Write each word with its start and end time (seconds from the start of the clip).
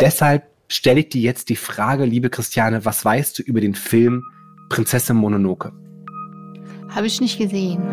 deshalb 0.00 0.50
stelle 0.68 1.00
ich 1.00 1.08
dir 1.10 1.22
jetzt 1.22 1.48
die 1.48 1.56
Frage, 1.56 2.04
liebe 2.04 2.30
Christiane, 2.30 2.84
was 2.84 3.04
weißt 3.04 3.38
du 3.38 3.42
über 3.42 3.60
den 3.60 3.74
Film 3.74 4.24
Prinzessin 4.68 5.16
Mononoke? 5.16 5.72
Habe 6.90 7.06
ich 7.06 7.20
nicht 7.20 7.38
gesehen. 7.38 7.82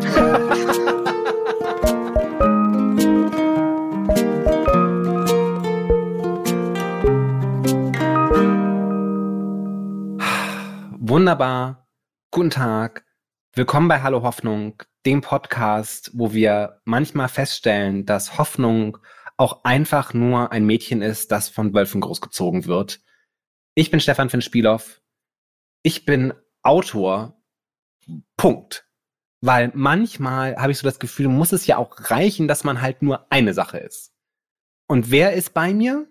Wunderbar. 10.98 11.86
Guten 12.30 12.50
Tag. 12.50 13.04
Willkommen 13.52 13.86
bei 13.86 14.02
Hallo 14.02 14.22
Hoffnung, 14.22 14.82
dem 15.06 15.20
Podcast, 15.20 16.10
wo 16.14 16.32
wir 16.32 16.80
manchmal 16.84 17.28
feststellen, 17.28 18.04
dass 18.04 18.36
Hoffnung 18.36 18.98
auch 19.36 19.64
einfach 19.64 20.14
nur 20.14 20.52
ein 20.52 20.64
Mädchen 20.64 21.02
ist, 21.02 21.30
das 21.32 21.48
von 21.48 21.74
Wölfen 21.74 22.00
großgezogen 22.00 22.66
wird. 22.66 23.00
Ich 23.74 23.90
bin 23.90 24.00
Stefan 24.00 24.30
von 24.30 24.42
Spielhoff. 24.42 25.02
Ich 25.82 26.04
bin 26.04 26.32
Autor. 26.62 27.40
Punkt. 28.36 28.88
Weil 29.40 29.72
manchmal 29.74 30.56
habe 30.56 30.72
ich 30.72 30.78
so 30.78 30.84
das 30.84 30.98
Gefühl, 30.98 31.28
muss 31.28 31.52
es 31.52 31.66
ja 31.66 31.76
auch 31.76 32.10
reichen, 32.10 32.48
dass 32.48 32.64
man 32.64 32.80
halt 32.80 33.02
nur 33.02 33.30
eine 33.30 33.54
Sache 33.54 33.78
ist. 33.78 34.14
Und 34.86 35.10
wer 35.10 35.32
ist 35.34 35.54
bei 35.54 35.74
mir? 35.74 36.06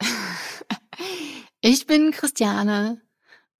Ich 1.64 1.86
bin 1.86 2.10
Christiane. 2.10 3.00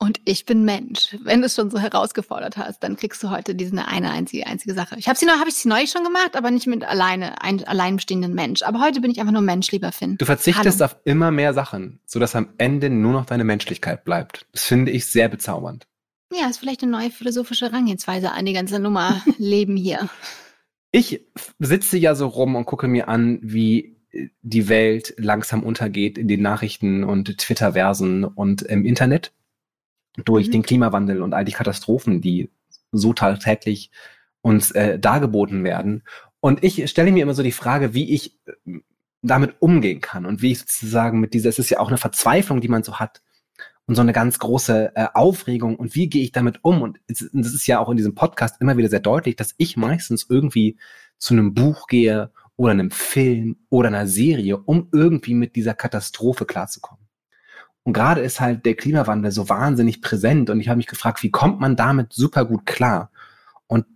Und 0.03 0.21
ich 0.25 0.47
bin 0.47 0.65
Mensch. 0.65 1.17
Wenn 1.23 1.43
du 1.43 1.47
es 1.47 1.55
schon 1.55 1.71
so 1.71 1.79
herausgefordert 1.79 2.57
hast, 2.57 2.83
dann 2.83 2.97
kriegst 2.97 3.23
du 3.23 3.31
heute 3.31 3.55
diese 3.55 3.87
eine 3.87 4.11
einzige, 4.11 4.49
einzige 4.49 4.75
Sache. 4.75 4.97
Ich 4.99 5.07
habe 5.07 5.17
sie 5.17 5.27
noch, 5.27 5.39
habe 5.39 5.49
ich 5.49 5.55
sie 5.55 5.69
neulich 5.69 5.93
schon 5.93 6.03
gemacht, 6.03 6.35
aber 6.35 6.51
nicht 6.51 6.67
mit 6.67 6.83
alleine, 6.83 7.41
ein 7.41 7.63
allein 7.63 7.95
bestehenden 7.95 8.35
Mensch. 8.35 8.63
Aber 8.63 8.81
heute 8.81 9.01
bin 9.01 9.13
ich 9.13 9.21
einfach 9.21 9.33
nur 9.33 9.43
Mensch, 9.43 9.71
lieber 9.71 9.93
Finn. 9.93 10.17
Du 10.19 10.25
verzichtest 10.25 10.81
Hallo. 10.81 10.91
auf 10.91 10.97
immer 11.05 11.31
mehr 11.31 11.55
Sachen, 11.55 12.01
sodass 12.05 12.35
am 12.35 12.49
Ende 12.59 12.91
nur 12.91 13.13
noch 13.13 13.27
deine 13.27 13.45
Menschlichkeit 13.45 14.05
bleibt. 14.05 14.45
Das 14.51 14.65
finde 14.65 14.91
ich 14.91 15.07
sehr 15.07 15.29
bezaubernd. 15.29 15.87
Ja, 16.33 16.49
ist 16.49 16.59
vielleicht 16.59 16.83
eine 16.83 16.91
neue 16.91 17.13
philosophische 17.13 17.73
Rangehensweise 17.73 18.33
an 18.33 18.45
die 18.45 18.55
ganze 18.55 18.81
Nummer 18.81 19.23
Leben 19.39 19.77
hier. 19.77 20.09
Ich 20.91 21.21
sitze 21.61 21.97
ja 21.97 22.17
so 22.17 22.27
rum 22.27 22.57
und 22.57 22.65
gucke 22.65 22.89
mir 22.89 23.07
an, 23.07 23.39
wie 23.41 23.99
die 24.43 24.69
Welt 24.69 25.15
langsam 25.17 25.63
untergeht 25.63 26.19
in 26.19 26.27
den 26.27 26.43
Nachrichten 26.43 27.05
und 27.05 27.39
Twitter-Versen 27.39 28.25
und 28.25 28.63
im 28.63 28.85
Internet 28.85 29.33
durch 30.17 30.49
mhm. 30.49 30.53
den 30.53 30.63
Klimawandel 30.63 31.23
und 31.23 31.35
all 31.35 31.45
die 31.45 31.53
Katastrophen, 31.53 32.21
die 32.21 32.51
so 32.91 33.13
tagtäglich 33.13 33.91
uns 34.43 34.71
äh, 34.73 34.99
dargeboten 34.99 35.65
werden. 35.65 36.03
Und 36.41 36.63
ich 36.65 36.91
stelle 36.91 37.13
mir 37.13 37.23
immer 37.23 37.35
so 37.35 37.43
die 37.43 37.53
Frage, 37.53 37.95
wie 37.95 38.13
ich 38.13 38.39
äh, 38.47 38.81
damit 39.23 39.55
umgehen 39.61 40.01
kann 40.01 40.27
und 40.27 40.43
wie 40.43 40.53
ich 40.53 40.59
sozusagen 40.59 41.21
mit 41.21 41.33
dieser, 41.33 41.49
es 41.49 41.59
ist 41.59 41.71
ja 41.71 41.79
auch 41.79 41.89
eine 41.89 41.99
Verzweiflung, 41.99 42.61
die 42.61 42.69
man 42.69 42.83
so 42.83 42.99
hat 42.99 43.23
und 43.87 43.95
so 43.95 44.03
eine 44.03 44.13
ganz 44.13 44.39
große 44.39 44.93
äh, 44.97 45.07
Aufregung 45.15 45.77
und 45.77 45.95
wie 45.95 46.09
gehe 46.09 46.23
ich 46.25 46.33
damit 46.33 46.59
um? 46.63 46.83
Und 46.83 46.99
es, 47.07 47.31
das 47.33 47.55
ist 47.55 47.67
ja 47.67 47.79
auch 47.79 47.89
in 47.89 47.97
diesem 47.97 48.15
Podcast 48.15 48.61
immer 48.61 48.77
wieder 48.77 48.89
sehr 48.89 49.01
deutlich, 49.01 49.37
dass 49.37 49.55
ich 49.59 49.77
meistens 49.77 50.27
irgendwie 50.29 50.77
zu 51.19 51.35
einem 51.35 51.55
Buch 51.55 51.87
gehe 51.87 52.33
oder 52.57 52.73
einem 52.73 52.91
Film 52.91 53.57
oder 53.71 53.89
einer 53.89 54.09
Serie, 54.09 54.59
um 54.59 54.89
irgendwie 54.93 55.35
mit 55.35 55.57
dieser 55.57 55.75
Katastrophe 55.75 56.45
klarzukommen. 56.45 57.07
Und 57.85 57.95
gerade 57.95 58.21
ist 58.21 58.41
halt 58.41 58.65
der 58.65 58.77
Klimawandel 58.77 59.33
so 59.33 59.49
wahnsinnig 59.49 60.03
präsent 60.03 60.51
und 60.51 60.61
ich 60.61 60.69
habe 60.69 60.77
mich 60.77 60.87
gefragt, 60.87 61.23
wie 61.23 61.31
kommt 61.31 61.61
man 61.61 61.75
damit 61.75 62.13
super 62.13 62.45
gut 62.45 62.65
klar? 62.65 63.11
Und 63.67 63.87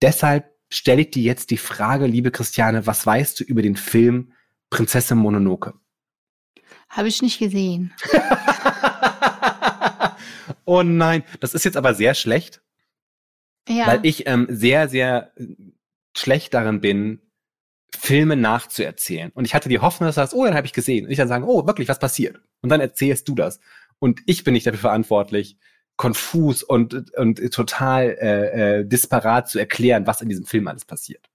deshalb 0.00 0.50
stelle 0.70 1.02
ich 1.02 1.10
dir 1.10 1.22
jetzt 1.22 1.50
die 1.50 1.58
Frage, 1.58 2.06
liebe 2.06 2.30
Christiane, 2.30 2.86
was 2.86 3.04
weißt 3.04 3.40
du 3.40 3.44
über 3.44 3.62
den 3.62 3.76
Film 3.76 4.32
Prinzessin 4.70 5.18
Mononoke? 5.18 5.74
Habe 6.88 7.08
ich 7.08 7.20
nicht 7.20 7.38
gesehen. 7.38 7.92
oh 10.64 10.82
nein, 10.82 11.22
das 11.40 11.52
ist 11.52 11.64
jetzt 11.64 11.76
aber 11.76 11.94
sehr 11.94 12.14
schlecht. 12.14 12.62
Ja. 13.68 13.86
Weil 13.86 14.00
ich 14.02 14.26
ähm, 14.26 14.46
sehr, 14.48 14.88
sehr 14.88 15.32
schlecht 16.16 16.54
darin 16.54 16.80
bin, 16.80 17.20
Filme 17.94 18.36
nachzuerzählen. 18.36 19.30
Und 19.32 19.44
ich 19.44 19.54
hatte 19.54 19.68
die 19.68 19.80
Hoffnung, 19.80 20.08
dass 20.08 20.14
du 20.14 20.22
sagst, 20.22 20.34
oh, 20.34 20.44
dann 20.44 20.54
habe 20.54 20.66
ich 20.66 20.72
gesehen. 20.72 21.04
Und 21.04 21.10
ich 21.10 21.18
dann 21.18 21.28
sagen, 21.28 21.44
oh, 21.44 21.66
wirklich, 21.66 21.88
was 21.88 21.98
passiert? 21.98 22.40
Und 22.62 22.70
dann 22.70 22.80
erzählst 22.80 23.28
du 23.28 23.34
das. 23.34 23.60
Und 23.98 24.20
ich 24.26 24.44
bin 24.44 24.54
nicht 24.54 24.66
dafür 24.66 24.80
verantwortlich, 24.80 25.56
konfus 25.96 26.62
und, 26.62 27.14
und 27.16 27.52
total 27.52 28.16
äh, 28.20 28.78
äh, 28.80 28.84
disparat 28.86 29.48
zu 29.48 29.58
erklären, 29.58 30.06
was 30.06 30.20
in 30.20 30.28
diesem 30.28 30.46
Film 30.46 30.68
alles 30.68 30.84
passiert. 30.84 31.28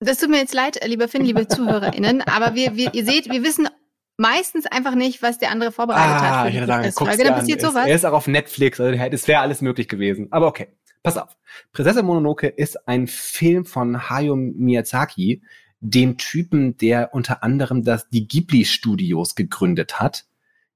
Das 0.00 0.16
tut 0.16 0.30
mir 0.30 0.38
jetzt 0.38 0.54
leid, 0.54 0.80
lieber 0.86 1.08
Finn, 1.08 1.24
liebe 1.24 1.46
ZuhörerInnen, 1.46 2.22
aber 2.26 2.54
wir, 2.54 2.74
wir, 2.76 2.94
ihr 2.94 3.04
seht, 3.04 3.30
wir 3.30 3.44
wissen 3.44 3.68
meistens 4.16 4.66
einfach 4.66 4.94
nicht, 4.94 5.22
was 5.22 5.38
der 5.38 5.50
andere 5.50 5.72
vorbereitet 5.72 6.22
ah, 6.22 6.44
hat. 6.44 6.46
Für 6.46 6.60
die 6.60 6.66
sagen, 6.66 6.92
Frage. 6.92 7.24
Dann 7.24 7.34
passiert 7.34 7.60
sowas. 7.60 7.86
Er 7.86 7.94
ist 7.94 8.06
auch 8.06 8.14
auf 8.14 8.26
Netflix, 8.26 8.80
also 8.80 8.98
es 8.98 9.28
wäre 9.28 9.40
alles 9.40 9.60
möglich 9.60 9.88
gewesen. 9.88 10.28
Aber 10.30 10.46
okay, 10.46 10.68
pass 11.02 11.18
auf. 11.18 11.36
Prinzessin 11.72 12.06
Mononoke 12.06 12.46
ist 12.48 12.88
ein 12.88 13.06
Film 13.06 13.66
von 13.66 14.08
Hayao 14.08 14.36
Miyazaki, 14.36 15.42
den 15.80 16.16
Typen, 16.16 16.76
der 16.78 17.12
unter 17.14 17.42
anderem 17.42 17.82
das, 17.82 18.08
die 18.08 18.26
Ghibli-Studios 18.26 19.34
gegründet 19.34 20.00
hat, 20.00 20.26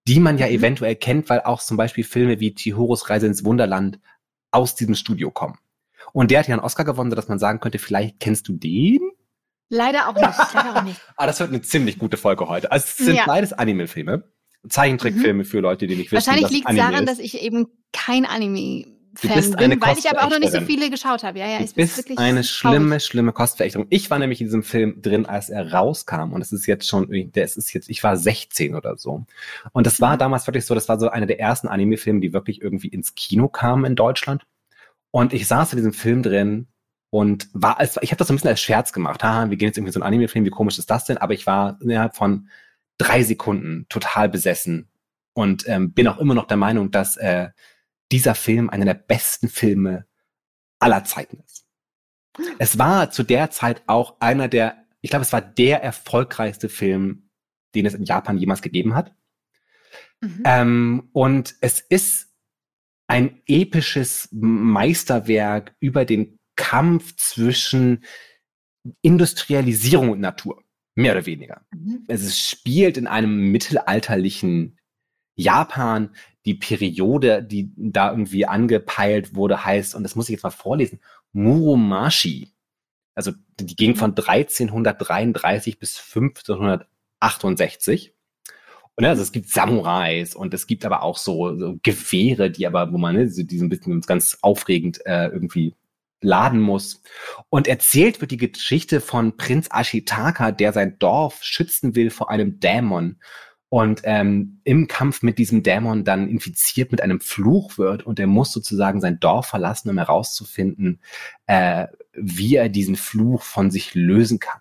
die 0.07 0.21
man 0.21 0.39
ja 0.39 0.47
mhm. 0.47 0.55
eventuell 0.55 0.97
kennt, 0.97 1.31
weil 1.31 1.41
auch 1.41 1.63
zum 1.63 1.77
Beispiel 1.77 2.05
Filme 2.05 2.41
wie 2.41 2.55
Chihiros 2.55 3.09
Reise 3.11 3.27
ins 3.27 3.45
Wunderland 3.45 3.99
aus 4.51 4.75
diesem 4.75 4.95
Studio 4.95 5.31
kommen. 5.31 5.59
Und 6.13 6.31
der 6.31 6.41
hat 6.41 6.49
ja 6.49 6.55
einen 6.55 6.65
Oscar 6.65 6.85
gewonnen, 6.85 7.11
dass 7.11 7.29
man 7.29 7.39
sagen 7.39 7.61
könnte, 7.61 7.79
vielleicht 7.79 8.21
kennst 8.21 8.47
du 8.49 8.53
den? 8.53 9.01
Leider 9.69 10.09
auch 10.09 10.15
nicht. 10.15 10.25
Leider 10.55 10.77
auch 10.77 10.83
nicht. 10.83 11.01
ah, 11.17 11.27
das 11.27 11.41
wird 11.41 11.51
eine 11.51 11.63
ziemlich 11.63 11.99
gute 11.99 12.17
Folge 12.17 12.49
heute. 12.49 12.71
Also 12.71 12.85
es 12.85 12.97
sind 12.99 13.17
ja. 13.17 13.25
beides 13.27 13.53
Anime-Filme. 13.53 14.31
Zeichentrickfilme 14.69 15.43
mhm. 15.43 15.47
für 15.47 15.61
Leute, 15.61 15.87
die 15.87 15.97
nicht 15.97 16.13
wissen, 16.13 16.27
Wahrscheinlich 16.27 16.51
liegt 16.51 16.71
es 16.71 16.77
daran, 16.77 17.05
ist. 17.05 17.11
dass 17.11 17.19
ich 17.19 17.43
eben 17.43 17.67
kein 17.93 18.25
Anime 18.25 18.87
Fan 19.17 19.53
bin, 19.53 19.81
weil 19.81 19.99
ich 19.99 20.09
aber 20.11 20.25
auch 20.25 20.31
noch 20.31 20.39
nicht 20.39 20.53
so 20.53 20.61
viele 20.61 20.91
geschaut 20.91 21.23
habe. 21.23 21.39
Ja, 21.39 21.47
ja, 21.47 21.59
du 21.59 21.73
bist 21.73 22.19
eine 22.19 22.45
schlimme, 22.45 23.01
schlimme 23.01 23.33
Kostverächterung. 23.33 23.87
Ich 23.91 24.11
war 24.11 24.19
nämlich 24.19 24.41
in 24.41 24.47
diesem 24.47 24.63
Film 24.63 25.01
drin, 25.01 25.27
als 25.27 25.51
er 25.51 25.73
rauskam 25.73 26.33
und 26.33 26.41
es 26.41 26.53
ist 26.53 26.67
jetzt 26.67 26.89
schon, 26.89 27.09
der 27.11 27.45
ist 27.45 27.73
jetzt, 27.73 27.89
ich 27.89 28.03
war 28.03 28.17
16 28.17 28.75
oder 28.75 28.97
so. 28.97 29.25
Und 29.73 29.87
das 29.87 30.01
war 30.01 30.15
mhm. 30.15 30.19
damals 30.19 30.47
wirklich 30.47 30.67
so, 30.67 30.75
das 30.75 30.89
war 30.89 30.99
so 30.99 31.09
einer 31.09 31.27
der 31.27 31.41
ersten 31.41 31.69
Anime-Filme, 31.69 32.21
die 32.21 32.33
wirklich 32.33 32.63
irgendwie 32.63 32.89
ins 32.89 33.15
Kino 33.15 33.49
kamen 33.49 33.85
in 33.85 33.97
Deutschland. 33.97 34.47
Und 35.11 35.33
ich 35.33 35.47
saß 35.47 35.73
in 35.73 35.77
diesem 35.77 35.93
Film 35.93 36.23
drin 36.23 36.67
und 37.11 37.49
war, 37.53 37.79
als, 37.79 37.99
ich 38.03 38.11
habe 38.11 38.19
das 38.19 38.27
so 38.27 38.35
ein 38.35 38.37
bisschen 38.37 38.51
als 38.51 38.61
Scherz 38.61 38.93
gemacht. 38.93 39.23
Ha, 39.23 39.49
wir 39.49 39.57
gehen 39.57 39.69
jetzt 39.69 39.79
irgendwie 39.79 39.93
so 39.93 40.01
ein 40.01 40.03
Anime-Film, 40.03 40.45
wie 40.45 40.51
komisch 40.51 40.79
ist 40.79 40.91
das 40.91 41.05
denn? 41.05 41.19
Aber 41.19 41.35
ich 41.35 41.47
war 41.47 41.79
innerhalb 41.81 42.17
von 42.17 42.49
drei 42.99 43.23
Sekunden 43.23 43.87
total 43.89 44.29
besessen 44.29 44.89
und 45.33 45.69
ähm, 45.69 45.93
bin 45.93 46.09
auch 46.09 46.19
immer 46.19 46.35
noch 46.35 46.47
der 46.47 46.57
Meinung, 46.57 46.91
dass 46.91 47.17
äh, 47.17 47.49
dieser 48.13 48.35
Film 48.35 48.71
einer 48.71 48.85
der 48.85 48.95
besten 48.95 49.49
Filme 49.49 50.07
aller 50.79 51.05
Zeiten 51.05 51.43
ist. 51.45 51.67
Es 52.59 52.79
war 52.79 53.11
zu 53.11 53.23
der 53.23 53.51
Zeit 53.51 53.83
auch 53.87 54.21
einer 54.21 54.49
der, 54.49 54.85
ich 55.01 55.11
glaube, 55.11 55.23
es 55.23 55.33
war 55.33 55.41
der 55.41 55.83
erfolgreichste 55.83 56.69
Film, 56.69 57.31
den 57.75 57.87
es 57.87 57.95
in 57.95 58.05
Japan 58.05 58.39
jemals 58.39 58.63
gegeben 58.63 58.95
hat. 58.95 59.15
Mhm. 60.21 60.43
Ähm, 60.45 61.09
und 61.13 61.55
es 61.61 61.81
ist 61.81 62.33
ein 63.07 63.43
episches 63.47 64.29
Meisterwerk 64.33 65.77
über 65.81 66.05
den 66.05 66.39
Kampf 66.57 67.17
zwischen 67.17 68.05
Industrialisierung 69.03 70.11
und 70.11 70.21
Natur, 70.21 70.63
mehr 70.95 71.13
oder 71.13 71.27
weniger. 71.27 71.67
Mhm. 71.73 72.05
Es 72.09 72.39
spielt 72.41 72.97
in 72.97 73.07
einem 73.07 73.51
mittelalterlichen 73.51 74.79
Japan, 75.37 76.15
die 76.45 76.55
Periode, 76.55 77.43
die 77.43 77.73
da 77.77 78.11
irgendwie 78.11 78.47
angepeilt 78.47 79.35
wurde, 79.35 79.65
heißt, 79.65 79.95
und 79.95 80.03
das 80.03 80.15
muss 80.15 80.29
ich 80.29 80.35
jetzt 80.35 80.43
mal 80.43 80.51
vorlesen, 80.51 81.01
Muromashi. 81.33 82.53
Also 83.15 83.33
die 83.61 83.77
ging 83.77 83.97
von 83.97 84.11
1333 84.11 85.79
bis 85.79 85.99
1568. 85.99 88.13
Und 88.97 89.05
also 89.05 89.23
es 89.23 89.33
gibt 89.33 89.49
Samurais 89.49 90.35
und 90.35 90.55
es 90.55 90.67
gibt 90.67 90.85
aber 90.85 91.03
auch 91.03 91.19
so, 91.19 91.57
so 91.59 91.79
Gewehre, 91.83 92.51
die 92.51 92.67
aber, 92.67 92.93
wo 92.93 92.99
man 92.99 93.17
ne, 93.17 93.29
diesen 93.29 93.69
bisschen 93.69 94.01
ganz 94.03 94.39
aufregend 94.41 95.05
äh, 95.07 95.29
irgendwie 95.29 95.75
laden 96.21 96.61
muss. 96.61 97.03
Und 97.51 97.69
erzählt 97.69 98.21
wird 98.21 98.31
die 98.31 98.37
Geschichte 98.37 99.01
von 99.01 99.37
Prinz 99.37 99.69
Ashitaka, 99.73 100.53
der 100.53 100.73
sein 100.73 100.99
Dorf 100.99 101.43
schützen 101.43 101.95
will 101.95 102.11
vor 102.11 102.31
einem 102.31 102.61
Dämon 102.61 103.19
und 103.75 104.03
ähm, 104.05 104.61
im 104.63 104.87
Kampf 104.87 105.23
mit 105.23 105.37
diesem 105.37 105.65
Dämon 105.65 106.05
dann 106.05 106.29
infiziert 106.29 106.93
mit 106.93 107.01
einem 107.01 107.19
Fluch 107.19 107.77
wird 107.77 108.07
und 108.07 108.21
er 108.21 108.29
muss 108.29 108.53
sozusagen 108.53 109.01
sein 109.01 109.19
Dorf 109.19 109.47
verlassen, 109.47 109.91
um 109.91 109.99
herauszufinden, 109.99 111.01
äh, 111.49 111.89
wie 112.13 112.55
er 112.55 112.69
diesen 112.69 112.95
Fluch 112.95 113.43
von 113.43 113.73
sich 113.73 113.97
lösen 113.97 114.39
kann. 114.39 114.61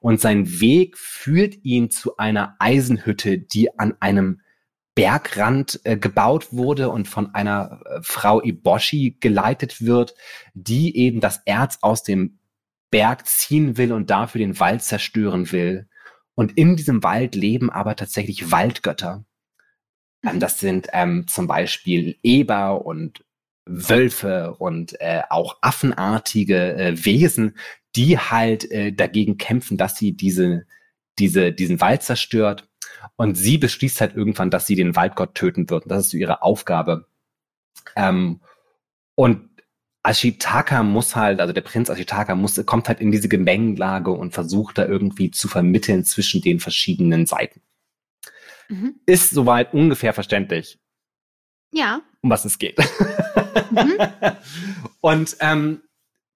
Und 0.00 0.22
sein 0.22 0.62
Weg 0.62 0.96
führt 0.96 1.62
ihn 1.62 1.90
zu 1.90 2.16
einer 2.16 2.56
Eisenhütte, 2.58 3.36
die 3.36 3.78
an 3.78 3.96
einem 4.00 4.40
Bergrand 4.94 5.80
äh, 5.84 5.98
gebaut 5.98 6.50
wurde 6.50 6.88
und 6.88 7.06
von 7.06 7.34
einer 7.34 7.82
äh, 7.84 8.00
Frau 8.00 8.42
Iboshi 8.42 9.18
geleitet 9.20 9.82
wird, 9.82 10.14
die 10.54 10.96
eben 10.96 11.20
das 11.20 11.42
Erz 11.44 11.80
aus 11.82 12.02
dem 12.02 12.38
Berg 12.90 13.26
ziehen 13.26 13.76
will 13.76 13.92
und 13.92 14.08
dafür 14.08 14.38
den 14.38 14.58
Wald 14.58 14.80
zerstören 14.80 15.52
will 15.52 15.86
Und 16.38 16.56
in 16.56 16.76
diesem 16.76 17.02
Wald 17.02 17.34
leben 17.34 17.68
aber 17.68 17.96
tatsächlich 17.96 18.52
Waldgötter. 18.52 19.24
Ähm, 20.24 20.36
Mhm. 20.36 20.40
das 20.40 20.60
sind 20.60 20.86
ähm, 20.92 21.26
zum 21.26 21.48
Beispiel 21.48 22.16
Eber 22.22 22.86
und 22.86 23.24
Wölfe 23.66 24.54
und 24.54 25.00
äh, 25.00 25.22
auch 25.30 25.58
affenartige 25.62 26.74
äh, 26.76 27.04
Wesen, 27.04 27.56
die 27.96 28.18
halt 28.18 28.70
äh, 28.70 28.92
dagegen 28.92 29.36
kämpfen, 29.36 29.76
dass 29.76 29.96
sie 29.96 30.12
diese, 30.12 30.64
diese, 31.18 31.52
diesen 31.52 31.80
Wald 31.80 32.04
zerstört. 32.04 32.68
Und 33.16 33.34
sie 33.34 33.58
beschließt 33.58 34.00
halt 34.00 34.14
irgendwann, 34.14 34.50
dass 34.50 34.68
sie 34.68 34.76
den 34.76 34.94
Waldgott 34.94 35.34
töten 35.34 35.68
wird. 35.70 35.86
Und 35.86 35.90
das 35.90 36.04
ist 36.04 36.10
so 36.10 36.18
ihre 36.18 36.42
Aufgabe. 36.42 37.08
Ähm, 37.96 38.42
und 39.16 39.57
Ashitaka 40.02 40.82
muss 40.82 41.16
halt, 41.16 41.40
also 41.40 41.52
der 41.52 41.60
Prinz 41.60 41.90
Ashitaka 41.90 42.34
muss, 42.34 42.64
kommt 42.64 42.88
halt 42.88 43.00
in 43.00 43.10
diese 43.10 43.28
Gemengelage 43.28 44.10
und 44.10 44.32
versucht 44.32 44.78
da 44.78 44.86
irgendwie 44.86 45.30
zu 45.30 45.48
vermitteln 45.48 46.04
zwischen 46.04 46.40
den 46.40 46.60
verschiedenen 46.60 47.26
Seiten. 47.26 47.60
Mhm. 48.68 49.00
Ist 49.06 49.30
soweit 49.30 49.74
ungefähr 49.74 50.12
verständlich, 50.12 50.78
Ja. 51.72 52.02
um 52.20 52.30
was 52.30 52.44
es 52.44 52.58
geht. 52.58 52.78
Mhm. 53.70 53.98
und 55.00 55.36
ähm, 55.40 55.82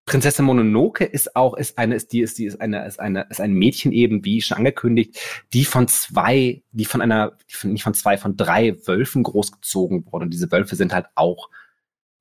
Prinzessin 0.04 0.44
Mononoke 0.44 1.04
ist 1.04 1.36
auch 1.36 1.54
ist 1.54 1.78
eine 1.78 1.94
ist 1.94 2.12
die 2.12 2.20
ist 2.20 2.36
die 2.38 2.46
ist 2.46 2.60
eine 2.60 2.84
ist 2.86 2.98
eine 2.98 3.26
ist 3.30 3.40
ein 3.40 3.52
Mädchen 3.52 3.92
eben 3.92 4.24
wie 4.24 4.42
schon 4.42 4.58
angekündigt, 4.58 5.16
die 5.52 5.64
von 5.64 5.86
zwei, 5.86 6.62
die 6.72 6.84
von 6.84 7.00
einer 7.00 7.38
die 7.48 7.54
von, 7.54 7.72
nicht 7.72 7.84
von 7.84 7.94
zwei 7.94 8.18
von 8.18 8.36
drei 8.36 8.76
Wölfen 8.86 9.22
großgezogen 9.22 10.06
wurde 10.10 10.24
und 10.24 10.30
diese 10.32 10.50
Wölfe 10.50 10.74
sind 10.74 10.92
halt 10.92 11.06
auch 11.14 11.50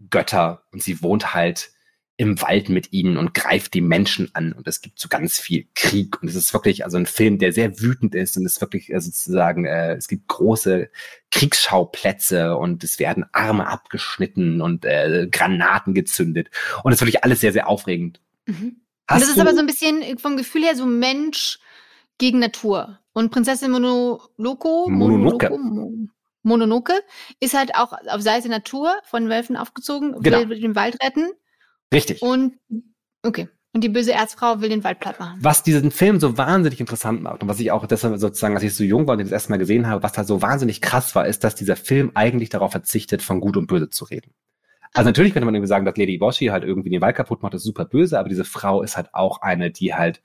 Götter 0.09 0.63
und 0.71 0.81
sie 0.81 1.01
wohnt 1.01 1.33
halt 1.33 1.71
im 2.18 2.39
Wald 2.42 2.69
mit 2.69 2.94
ihnen 2.94 3.18
und 3.18 3.33
greift 3.33 3.74
die 3.74 3.81
Menschen 3.81 4.30
an 4.33 4.53
und 4.53 4.68
es 4.68 4.81
gibt 4.81 5.00
so 5.00 5.07
ganz 5.09 5.39
viel 5.39 5.68
Krieg 5.74 6.21
und 6.21 6.27
es 6.27 6.36
ist 6.36 6.53
wirklich 6.53 6.86
also 6.86 6.98
ein 6.98 7.07
Film, 7.07 7.39
der 7.39 7.51
sehr 7.51 7.80
wütend 7.80 8.13
ist 8.13 8.38
und 8.38 8.45
es 8.45 8.53
ist 8.53 8.62
wirklich 8.62 8.92
äh, 8.94 9.00
sozusagen 9.00 9.65
äh, 9.65 9.95
es 9.95 10.07
gibt 10.07 10.27
große 10.27 10.89
Kriegsschauplätze 11.31 12.57
und 12.57 12.83
es 12.83 13.00
werden 13.00 13.25
Arme 13.31 13.65
abgeschnitten 13.68 14.62
und 14.62 14.86
äh, 14.86 15.27
Granaten 15.31 15.94
gezündet 15.94 16.50
und 16.83 16.92
es 16.92 16.98
ist 16.98 17.01
wirklich 17.01 17.24
alles 17.24 17.42
sehr 17.42 17.53
sehr 17.53 17.68
aufregend. 17.68 18.21
Mhm. 18.45 18.81
Und 19.09 19.21
das 19.21 19.30
ist 19.30 19.39
aber 19.39 19.53
so 19.53 19.59
ein 19.59 19.68
bisschen 19.68 20.19
vom 20.19 20.38
Gefühl 20.38 20.63
her 20.63 20.75
so 20.75 20.86
Mensch 20.86 21.59
gegen 22.18 22.39
Natur. 22.39 23.00
Und 23.13 23.31
Prinzessin 23.31 23.71
Monoloko, 23.71 24.88
Mononoke. 24.89 25.50
Mo- 25.50 26.07
Mononoke 26.43 26.93
ist 27.39 27.53
halt 27.53 27.75
auch 27.75 27.93
auf 28.07 28.21
Seite 28.21 28.49
Natur 28.49 28.93
von 29.03 29.29
Wölfen 29.29 29.57
aufgezogen, 29.57 30.15
Genau. 30.21 30.49
will 30.49 30.59
den 30.59 30.75
Wald 30.75 30.97
retten 31.03 31.29
richtig. 31.93 32.21
und 32.21 32.53
okay. 33.23 33.47
Und 33.73 33.85
die 33.85 33.89
böse 33.89 34.11
Erzfrau 34.11 34.59
will 34.59 34.67
den 34.67 34.83
Wald 34.83 34.99
platt 34.99 35.17
machen. 35.19 35.38
was 35.41 35.63
diesen 35.63 35.91
Film 35.91 36.19
so 36.19 36.38
wahnsinnig 36.38 36.81
interessant 36.81 37.21
macht 37.21 37.41
und 37.41 37.47
was 37.47 37.59
ich 37.61 37.71
auch 37.71 37.85
deshalb 37.85 38.17
sozusagen, 38.19 38.53
als 38.55 38.63
ich 38.63 38.75
so 38.75 38.83
jung 38.83 39.07
war 39.07 39.13
und 39.13 39.19
den 39.19 39.27
das 39.27 39.31
erste 39.31 39.49
Mal 39.51 39.59
gesehen 39.59 39.88
habe, 39.88 40.03
was 40.03 40.11
da 40.11 40.25
so 40.25 40.41
wahnsinnig 40.41 40.81
krass 40.81 41.15
war, 41.15 41.25
ist, 41.25 41.45
dass 41.45 41.55
dieser 41.55 41.77
Film 41.77 42.11
eigentlich 42.13 42.49
darauf 42.49 42.71
verzichtet, 42.71 43.21
von 43.21 43.39
Gut 43.39 43.55
und 43.55 43.67
Böse 43.67 43.89
zu 43.89 44.03
reden. 44.03 44.33
Also 44.93 45.07
natürlich 45.07 45.31
könnte 45.31 45.45
man 45.45 45.55
irgendwie 45.55 45.69
sagen, 45.69 45.85
dass 45.85 45.95
Lady 45.95 46.17
Boshi 46.17 46.47
halt 46.47 46.65
irgendwie 46.65 46.89
den 46.89 46.99
Wald 46.99 47.15
kaputt 47.15 47.41
macht, 47.41 47.53
das 47.53 47.61
ist 47.61 47.65
super 47.67 47.85
böse, 47.85 48.19
aber 48.19 48.27
diese 48.27 48.43
Frau 48.43 48.81
ist 48.81 48.97
halt 48.97 49.13
auch 49.13 49.41
eine, 49.41 49.71
die 49.71 49.93
halt, 49.93 50.21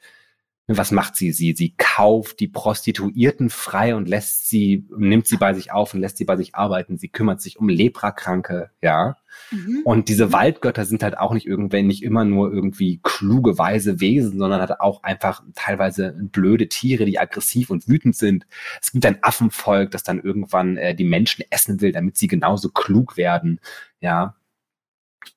was 0.68 0.90
macht 0.90 1.14
sie? 1.14 1.30
Sie, 1.30 1.54
sie 1.56 1.74
kauft 1.76 2.40
die 2.40 2.48
Prostituierten 2.48 3.50
frei 3.50 3.94
und 3.94 4.08
lässt 4.08 4.48
sie, 4.48 4.84
nimmt 4.96 5.28
sie 5.28 5.36
bei 5.36 5.54
sich 5.54 5.70
auf 5.70 5.94
und 5.94 6.00
lässt 6.00 6.16
sie 6.16 6.24
bei 6.24 6.36
sich 6.36 6.56
arbeiten. 6.56 6.98
Sie 6.98 7.08
kümmert 7.08 7.40
sich 7.40 7.58
um 7.58 7.68
Leprakranke, 7.68 8.70
ja. 8.82 9.16
Mhm. 9.52 9.82
Und 9.84 10.08
diese 10.08 10.32
Waldgötter 10.32 10.84
sind 10.84 11.04
halt 11.04 11.18
auch 11.18 11.34
nicht 11.34 11.46
irgendwann 11.46 11.86
nicht 11.86 12.02
immer 12.02 12.24
nur 12.24 12.52
irgendwie 12.52 12.98
kluge, 13.04 13.58
weise 13.58 14.00
Wesen, 14.00 14.38
sondern 14.38 14.58
halt 14.58 14.80
auch 14.80 15.04
einfach 15.04 15.44
teilweise 15.54 16.16
blöde 16.18 16.68
Tiere, 16.68 17.04
die 17.04 17.20
aggressiv 17.20 17.70
und 17.70 17.86
wütend 17.86 18.16
sind. 18.16 18.46
Es 18.82 18.90
gibt 18.90 19.06
ein 19.06 19.22
Affenvolk, 19.22 19.92
das 19.92 20.02
dann 20.02 20.20
irgendwann 20.20 20.76
äh, 20.78 20.96
die 20.96 21.04
Menschen 21.04 21.44
essen 21.50 21.80
will, 21.80 21.92
damit 21.92 22.16
sie 22.16 22.26
genauso 22.26 22.70
klug 22.70 23.16
werden. 23.16 23.60
Ja. 24.00 24.34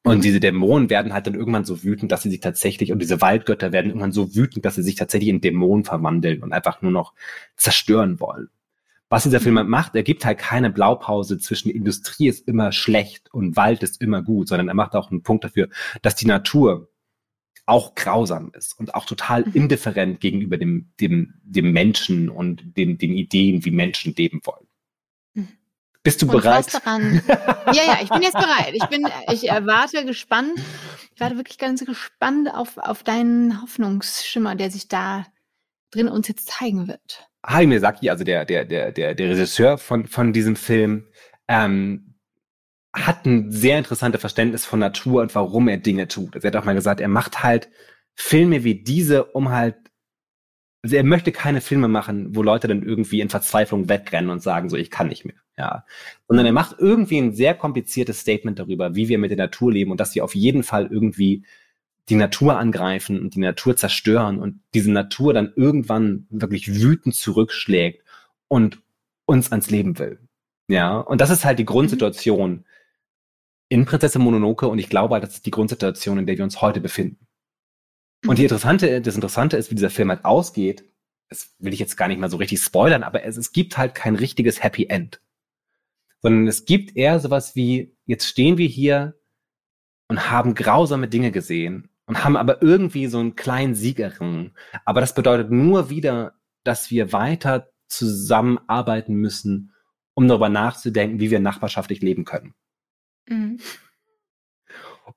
Und 0.03 0.23
diese 0.23 0.39
Dämonen 0.39 0.89
werden 0.89 1.13
halt 1.13 1.27
dann 1.27 1.35
irgendwann 1.35 1.65
so 1.65 1.83
wütend, 1.83 2.11
dass 2.11 2.23
sie 2.23 2.29
sich 2.29 2.39
tatsächlich, 2.39 2.91
und 2.91 2.99
diese 2.99 3.21
Waldgötter 3.21 3.71
werden 3.71 3.87
irgendwann 3.87 4.11
so 4.11 4.35
wütend, 4.35 4.65
dass 4.65 4.75
sie 4.75 4.83
sich 4.83 4.95
tatsächlich 4.95 5.29
in 5.29 5.41
Dämonen 5.41 5.83
verwandeln 5.83 6.41
und 6.41 6.53
einfach 6.53 6.81
nur 6.81 6.91
noch 6.91 7.13
zerstören 7.57 8.19
wollen. 8.19 8.49
Was 9.09 9.23
dieser 9.23 9.39
Film 9.39 9.57
halt 9.57 9.67
macht, 9.67 9.95
er 9.95 10.03
gibt 10.03 10.23
halt 10.23 10.37
keine 10.37 10.69
Blaupause 10.69 11.39
zwischen 11.39 11.69
Industrie 11.71 12.27
ist 12.27 12.47
immer 12.47 12.71
schlecht 12.71 13.33
und 13.33 13.55
Wald 13.55 13.81
ist 13.81 14.01
immer 14.01 14.21
gut, 14.21 14.47
sondern 14.47 14.67
er 14.67 14.75
macht 14.75 14.95
auch 14.95 15.09
einen 15.09 15.23
Punkt 15.23 15.43
dafür, 15.43 15.67
dass 16.03 16.15
die 16.15 16.27
Natur 16.27 16.89
auch 17.65 17.95
grausam 17.95 18.51
ist 18.53 18.79
und 18.79 18.95
auch 18.95 19.05
total 19.05 19.45
Mhm. 19.45 19.51
indifferent 19.53 20.19
gegenüber 20.19 20.57
dem, 20.57 20.91
dem, 20.99 21.35
dem 21.43 21.71
Menschen 21.71 22.29
und 22.29 22.77
den, 22.77 22.97
den 22.97 23.13
Ideen, 23.13 23.65
wie 23.65 23.71
Menschen 23.71 24.13
leben 24.15 24.41
wollen. 24.43 24.68
Bist 26.03 26.21
du 26.21 26.27
Und 26.27 26.31
bereit? 26.31 26.73
daran? 26.73 27.21
Ja, 27.27 27.83
ja, 27.85 27.97
ich 28.01 28.09
bin 28.09 28.21
jetzt 28.21 28.33
bereit. 28.37 28.71
Ich 28.73 28.85
bin, 28.85 29.05
ich 29.31 29.49
erwarte 29.49 30.05
gespannt. 30.05 30.53
Ich 31.13 31.19
warte 31.19 31.35
wirklich 31.37 31.57
ganz 31.57 31.85
gespannt 31.85 32.49
auf, 32.53 32.77
auf 32.77 33.03
deinen 33.03 33.61
Hoffnungsschimmer, 33.61 34.55
der 34.55 34.71
sich 34.71 34.87
da 34.87 35.25
drin 35.91 36.07
uns 36.07 36.27
jetzt 36.27 36.49
zeigen 36.49 36.87
wird. 36.87 37.27
Hayao 37.45 37.67
Miyazaki, 37.67 38.09
also 38.09 38.23
der, 38.23 38.45
der, 38.45 38.65
der, 38.65 38.91
der, 38.91 39.15
der 39.15 39.29
Regisseur 39.29 39.77
von, 39.77 40.07
von 40.07 40.33
diesem 40.33 40.55
Film, 40.55 41.07
ähm, 41.47 42.15
hat 42.93 43.25
ein 43.25 43.51
sehr 43.51 43.77
interessantes 43.77 44.21
Verständnis 44.21 44.65
von 44.65 44.79
Natur 44.79 45.21
und 45.21 45.35
warum 45.35 45.67
er 45.67 45.77
Dinge 45.77 46.07
tut. 46.07 46.35
Also 46.35 46.47
er 46.47 46.51
hat 46.51 46.61
auch 46.61 46.65
mal 46.65 46.75
gesagt, 46.75 47.01
er 47.01 47.07
macht 47.07 47.43
halt 47.43 47.69
Filme 48.15 48.63
wie 48.63 48.83
diese, 48.83 49.25
um 49.25 49.49
halt, 49.49 49.75
also 50.81 50.95
er 50.95 51.03
möchte 51.03 51.31
keine 51.31 51.61
Filme 51.61 51.87
machen, 51.87 52.35
wo 52.35 52.41
Leute 52.41 52.67
dann 52.67 52.83
irgendwie 52.83 53.19
in 53.21 53.29
Verzweiflung 53.29 53.89
wegrennen 53.89 54.29
und 54.29 54.41
sagen, 54.41 54.69
so, 54.69 54.77
ich 54.77 54.89
kann 54.89 55.07
nicht 55.09 55.25
mehr, 55.25 55.35
ja. 55.57 55.85
Sondern 56.27 56.45
er 56.45 56.53
macht 56.53 56.77
irgendwie 56.79 57.17
ein 57.17 57.33
sehr 57.33 57.53
kompliziertes 57.53 58.21
Statement 58.21 58.59
darüber, 58.59 58.95
wie 58.95 59.09
wir 59.09 59.17
mit 59.17 59.31
der 59.31 59.37
Natur 59.37 59.71
leben 59.73 59.91
und 59.91 59.99
dass 59.99 60.15
wir 60.15 60.23
auf 60.23 60.35
jeden 60.35 60.63
Fall 60.63 60.87
irgendwie 60.87 61.43
die 62.07 62.15
Natur 62.15 62.57
angreifen 62.57 63.19
und 63.19 63.35
die 63.35 63.39
Natur 63.39 63.75
zerstören 63.75 64.39
und 64.39 64.61
diese 64.73 64.91
Natur 64.91 65.33
dann 65.33 65.53
irgendwann 65.55 66.25
wirklich 66.29 66.81
wütend 66.81 67.13
zurückschlägt 67.15 68.03
und 68.47 68.81
uns 69.25 69.51
ans 69.51 69.69
Leben 69.69 69.99
will. 69.99 70.19
Ja, 70.67 70.97
und 70.97 71.21
das 71.21 71.29
ist 71.29 71.45
halt 71.45 71.59
die 71.59 71.65
Grundsituation 71.65 72.65
in 73.69 73.85
Prinzessin 73.85 74.21
Mononoke 74.21 74.67
und 74.67 74.79
ich 74.79 74.89
glaube, 74.89 75.13
halt, 75.13 75.23
das 75.23 75.35
ist 75.35 75.45
die 75.45 75.51
Grundsituation, 75.51 76.17
in 76.17 76.25
der 76.25 76.37
wir 76.37 76.43
uns 76.43 76.61
heute 76.61 76.81
befinden. 76.81 77.27
Und 78.25 78.37
die 78.37 78.43
interessante, 78.43 79.01
das 79.01 79.15
Interessante 79.15 79.57
ist, 79.57 79.71
wie 79.71 79.75
dieser 79.75 79.89
Film 79.89 80.09
halt 80.09 80.25
ausgeht. 80.25 80.83
Das 81.29 81.53
will 81.59 81.73
ich 81.73 81.79
jetzt 81.79 81.95
gar 81.95 82.07
nicht 82.07 82.19
mal 82.19 82.29
so 82.29 82.37
richtig 82.37 82.59
spoilern, 82.61 83.03
aber 83.03 83.23
es, 83.23 83.37
es 83.37 83.51
gibt 83.51 83.77
halt 83.77 83.95
kein 83.95 84.15
richtiges 84.15 84.63
Happy 84.63 84.87
End. 84.87 85.21
Sondern 86.21 86.47
es 86.47 86.65
gibt 86.65 86.97
eher 86.97 87.19
sowas 87.19 87.55
wie, 87.55 87.95
jetzt 88.05 88.25
stehen 88.25 88.57
wir 88.57 88.67
hier 88.67 89.19
und 90.07 90.31
haben 90.31 90.55
grausame 90.55 91.07
Dinge 91.07 91.31
gesehen 91.31 91.89
und 92.07 92.23
haben 92.23 92.35
aber 92.35 92.61
irgendwie 92.61 93.07
so 93.07 93.19
einen 93.19 93.35
kleinen 93.35 93.75
Sieg 93.75 93.99
errungen. 93.99 94.55
Aber 94.85 94.99
das 95.01 95.13
bedeutet 95.13 95.51
nur 95.51 95.89
wieder, 95.89 96.33
dass 96.63 96.89
wir 96.89 97.13
weiter 97.13 97.69
zusammenarbeiten 97.87 99.13
müssen, 99.13 99.73
um 100.15 100.27
darüber 100.27 100.49
nachzudenken, 100.49 101.19
wie 101.19 101.31
wir 101.31 101.39
nachbarschaftlich 101.39 102.01
leben 102.01 102.25
können. 102.25 102.53
Mhm. 103.27 103.59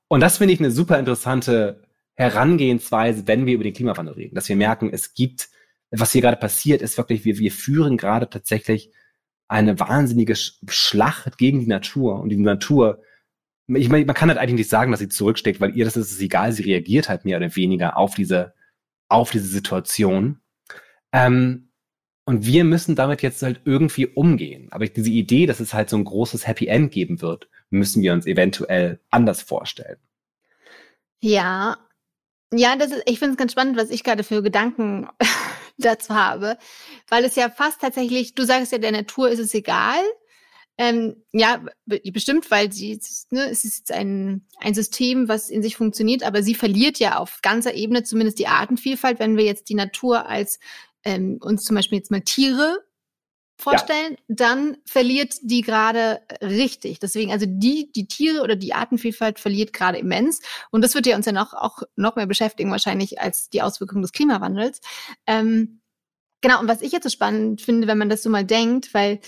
Und 0.07 0.19
das 0.21 0.37
finde 0.37 0.53
ich 0.53 0.59
eine 0.59 0.71
super 0.71 0.99
interessante 0.99 1.83
Herangehensweise, 2.15 3.27
wenn 3.27 3.45
wir 3.45 3.55
über 3.55 3.63
den 3.63 3.73
Klimawandel 3.73 4.13
reden, 4.15 4.35
dass 4.35 4.49
wir 4.49 4.55
merken, 4.55 4.89
es 4.91 5.13
gibt, 5.13 5.49
was 5.91 6.11
hier 6.11 6.21
gerade 6.21 6.37
passiert, 6.37 6.81
ist 6.81 6.97
wirklich, 6.97 7.25
wir, 7.25 7.37
wir 7.39 7.51
führen 7.51 7.97
gerade 7.97 8.29
tatsächlich 8.29 8.91
eine 9.47 9.79
wahnsinnige 9.79 10.35
Sch 10.35 10.59
Schlacht 10.67 11.37
gegen 11.37 11.59
die 11.59 11.67
Natur 11.67 12.19
und 12.19 12.29
die 12.29 12.37
Natur, 12.37 13.01
ich 13.67 13.89
meine, 13.89 14.05
man 14.05 14.15
kann 14.15 14.29
halt 14.29 14.39
eigentlich 14.39 14.57
nicht 14.59 14.69
sagen, 14.69 14.91
dass 14.91 14.99
sie 14.99 15.09
zurücksteckt, 15.09 15.61
weil 15.61 15.75
ihr 15.75 15.85
das 15.85 15.97
ist 15.97 16.11
es 16.11 16.19
egal, 16.21 16.51
sie 16.51 16.63
reagiert 16.63 17.09
halt 17.09 17.25
mehr 17.25 17.37
oder 17.37 17.55
weniger 17.55 17.97
auf 17.97 18.15
diese, 18.15 18.53
auf 19.09 19.31
diese 19.31 19.47
Situation. 19.47 20.39
Ähm, 21.11 21.69
und 22.25 22.45
wir 22.45 22.63
müssen 22.63 22.95
damit 22.95 23.21
jetzt 23.21 23.41
halt 23.41 23.61
irgendwie 23.65 24.07
umgehen. 24.07 24.69
Aber 24.71 24.85
diese 24.85 25.09
Idee, 25.09 25.45
dass 25.45 25.59
es 25.59 25.73
halt 25.73 25.89
so 25.89 25.97
ein 25.97 26.05
großes 26.05 26.47
Happy 26.47 26.67
End 26.67 26.91
geben 26.91 27.21
wird, 27.21 27.49
müssen 27.69 28.01
wir 28.01 28.13
uns 28.13 28.25
eventuell 28.25 28.99
anders 29.09 29.41
vorstellen. 29.41 29.97
Ja, 31.19 31.77
ja, 32.57 32.75
das 32.75 32.91
ist, 32.91 33.03
ich 33.05 33.19
finde 33.19 33.33
es 33.33 33.37
ganz 33.37 33.51
spannend, 33.51 33.77
was 33.77 33.89
ich 33.89 34.03
gerade 34.03 34.23
für 34.23 34.41
Gedanken 34.43 35.07
dazu 35.77 36.13
habe, 36.13 36.57
weil 37.09 37.25
es 37.25 37.35
ja 37.35 37.49
fast 37.49 37.81
tatsächlich, 37.81 38.35
du 38.35 38.43
sagst 38.43 38.71
ja, 38.71 38.77
der 38.77 38.91
Natur 38.91 39.29
ist 39.29 39.39
es 39.39 39.53
egal. 39.53 40.01
Ähm, 40.77 41.23
ja, 41.31 41.63
be- 41.85 42.01
bestimmt, 42.11 42.49
weil 42.49 42.71
sie, 42.71 42.99
ne, 43.29 43.47
es 43.49 43.63
ist 43.63 43.91
ein, 43.91 44.47
ein 44.57 44.73
System, 44.73 45.27
was 45.27 45.49
in 45.51 45.61
sich 45.61 45.75
funktioniert, 45.75 46.23
aber 46.23 46.41
sie 46.41 46.55
verliert 46.55 46.97
ja 46.97 47.17
auf 47.17 47.39
ganzer 47.43 47.75
Ebene 47.75 48.03
zumindest 48.03 48.39
die 48.39 48.47
Artenvielfalt, 48.47 49.19
wenn 49.19 49.37
wir 49.37 49.45
jetzt 49.45 49.69
die 49.69 49.75
Natur 49.75 50.27
als 50.27 50.59
ähm, 51.03 51.37
uns 51.41 51.63
zum 51.63 51.75
Beispiel 51.75 51.99
jetzt 51.99 52.09
mal 52.09 52.21
Tiere 52.21 52.79
vorstellen, 53.63 54.17
dann 54.27 54.77
verliert 54.85 55.35
die 55.41 55.61
gerade 55.61 56.21
richtig. 56.41 56.99
Deswegen, 56.99 57.31
also 57.31 57.45
die, 57.47 57.91
die 57.95 58.07
Tiere 58.07 58.41
oder 58.41 58.55
die 58.55 58.73
Artenvielfalt 58.73 59.39
verliert 59.39 59.73
gerade 59.73 59.97
immens. 59.97 60.41
Und 60.71 60.83
das 60.83 60.95
wird 60.95 61.07
ja 61.07 61.15
uns 61.15 61.25
ja 61.25 61.31
noch, 61.31 61.53
auch 61.53 61.83
noch 61.95 62.15
mehr 62.15 62.27
beschäftigen, 62.27 62.71
wahrscheinlich, 62.71 63.19
als 63.19 63.49
die 63.49 63.61
Auswirkungen 63.61 64.01
des 64.01 64.11
Klimawandels. 64.11 64.81
Ähm, 65.27 65.79
Genau, 66.43 66.59
und 66.59 66.67
was 66.67 66.81
ich 66.81 66.91
jetzt 66.91 67.05
so 67.05 67.09
spannend 67.09 67.61
finde, 67.61 67.87
wenn 67.87 67.97
man 67.97 68.09
das 68.09 68.21
so 68.21 68.29
mal 68.29 68.43
denkt, 68.43 68.93
weil 68.93 69.21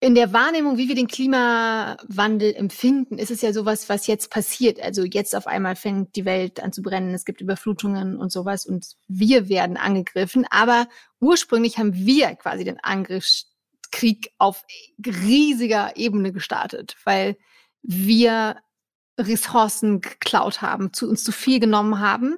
in 0.00 0.14
der 0.14 0.32
Wahrnehmung, 0.32 0.78
wie 0.78 0.86
wir 0.86 0.94
den 0.94 1.08
Klimawandel 1.08 2.54
empfinden, 2.54 3.18
ist 3.18 3.32
es 3.32 3.42
ja 3.42 3.52
sowas, 3.52 3.88
was 3.88 4.06
jetzt 4.06 4.30
passiert. 4.30 4.80
Also 4.80 5.02
jetzt 5.02 5.34
auf 5.34 5.48
einmal 5.48 5.74
fängt 5.74 6.14
die 6.14 6.24
Welt 6.24 6.60
an 6.62 6.72
zu 6.72 6.82
brennen, 6.82 7.14
es 7.14 7.24
gibt 7.24 7.40
Überflutungen 7.40 8.16
und 8.16 8.30
sowas 8.30 8.64
und 8.64 8.94
wir 9.08 9.48
werden 9.48 9.76
angegriffen. 9.76 10.46
Aber 10.50 10.86
ursprünglich 11.18 11.78
haben 11.78 11.94
wir 11.94 12.36
quasi 12.36 12.62
den 12.62 12.78
Angriffskrieg 12.78 14.30
auf 14.38 14.64
riesiger 15.04 15.96
Ebene 15.96 16.32
gestartet, 16.32 16.96
weil 17.04 17.36
wir 17.82 18.56
Ressourcen 19.18 20.00
geklaut 20.00 20.62
haben, 20.62 20.92
zu 20.92 21.08
uns 21.08 21.24
zu 21.24 21.32
viel 21.32 21.58
genommen 21.58 21.98
haben 21.98 22.36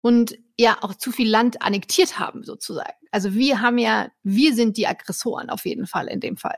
und 0.00 0.36
ja 0.58 0.78
auch 0.80 0.94
zu 0.94 1.12
viel 1.12 1.28
Land 1.30 1.62
annektiert 1.62 2.18
haben 2.18 2.42
sozusagen. 2.42 2.96
Also 3.12 3.34
wir 3.34 3.60
haben 3.60 3.78
ja, 3.78 4.10
wir 4.24 4.54
sind 4.54 4.76
die 4.76 4.88
Aggressoren 4.88 5.50
auf 5.50 5.66
jeden 5.66 5.86
Fall 5.86 6.08
in 6.08 6.18
dem 6.18 6.36
Fall. 6.36 6.56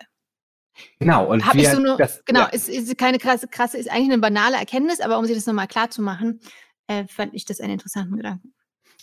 Genau, 0.98 1.26
und 1.26 1.46
Hab 1.46 1.54
wir, 1.54 1.62
ich 1.62 1.68
so 1.68 1.80
nur, 1.80 1.96
das, 1.96 2.24
genau, 2.24 2.40
ja. 2.40 2.46
ist, 2.46 2.68
ist 2.68 2.96
keine 2.98 3.18
krasse, 3.18 3.48
krasse, 3.48 3.78
ist 3.78 3.90
eigentlich 3.90 4.12
eine 4.12 4.18
banale 4.18 4.56
Erkenntnis, 4.56 5.00
aber 5.00 5.18
um 5.18 5.24
sich 5.24 5.36
das 5.36 5.46
nochmal 5.46 5.68
klar 5.68 5.90
zu 5.90 6.02
machen, 6.02 6.40
äh, 6.86 7.04
fand 7.06 7.34
ich 7.34 7.44
das 7.44 7.60
einen 7.60 7.74
interessanten 7.74 8.16
Gedanken. 8.16 8.52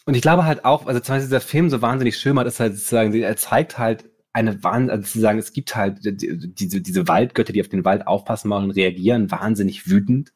Und 0.05 0.15
ich 0.15 0.21
glaube 0.21 0.45
halt 0.45 0.65
auch, 0.65 0.85
also 0.85 0.99
zum 0.99 1.15
Beispiel 1.15 1.27
dieser 1.27 1.41
Film 1.41 1.69
so 1.69 1.81
wahnsinnig 1.81 2.17
schön 2.17 2.35
macht, 2.35 2.47
ist 2.47 2.59
halt 2.59 2.75
sozusagen, 2.75 3.13
er 3.13 3.37
zeigt 3.37 3.77
halt 3.77 4.05
eine 4.33 4.63
Wahnsinn, 4.63 4.89
also 4.91 5.03
sozusagen, 5.03 5.39
es 5.39 5.53
gibt 5.53 5.75
halt 5.75 5.99
diese, 6.03 6.81
diese 6.81 7.07
Waldgötter, 7.07 7.53
die 7.53 7.61
auf 7.61 7.69
den 7.69 7.85
Wald 7.85 8.05
aufpassen 8.05 8.49
wollen 8.49 8.65
und 8.65 8.71
reagieren 8.71 9.31
wahnsinnig 9.31 9.89
wütend. 9.89 10.33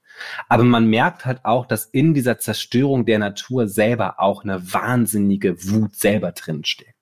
Aber 0.47 0.63
man 0.63 0.87
merkt 0.87 1.25
halt 1.25 1.43
auch, 1.43 1.65
dass 1.65 1.85
in 1.85 2.13
dieser 2.13 2.39
Zerstörung 2.39 3.05
der 3.05 3.19
Natur 3.19 3.67
selber 3.67 4.19
auch 4.19 4.43
eine 4.43 4.73
wahnsinnige 4.73 5.63
Wut 5.65 5.95
selber 5.95 6.31
drin 6.31 6.63
steckt. 6.63 6.98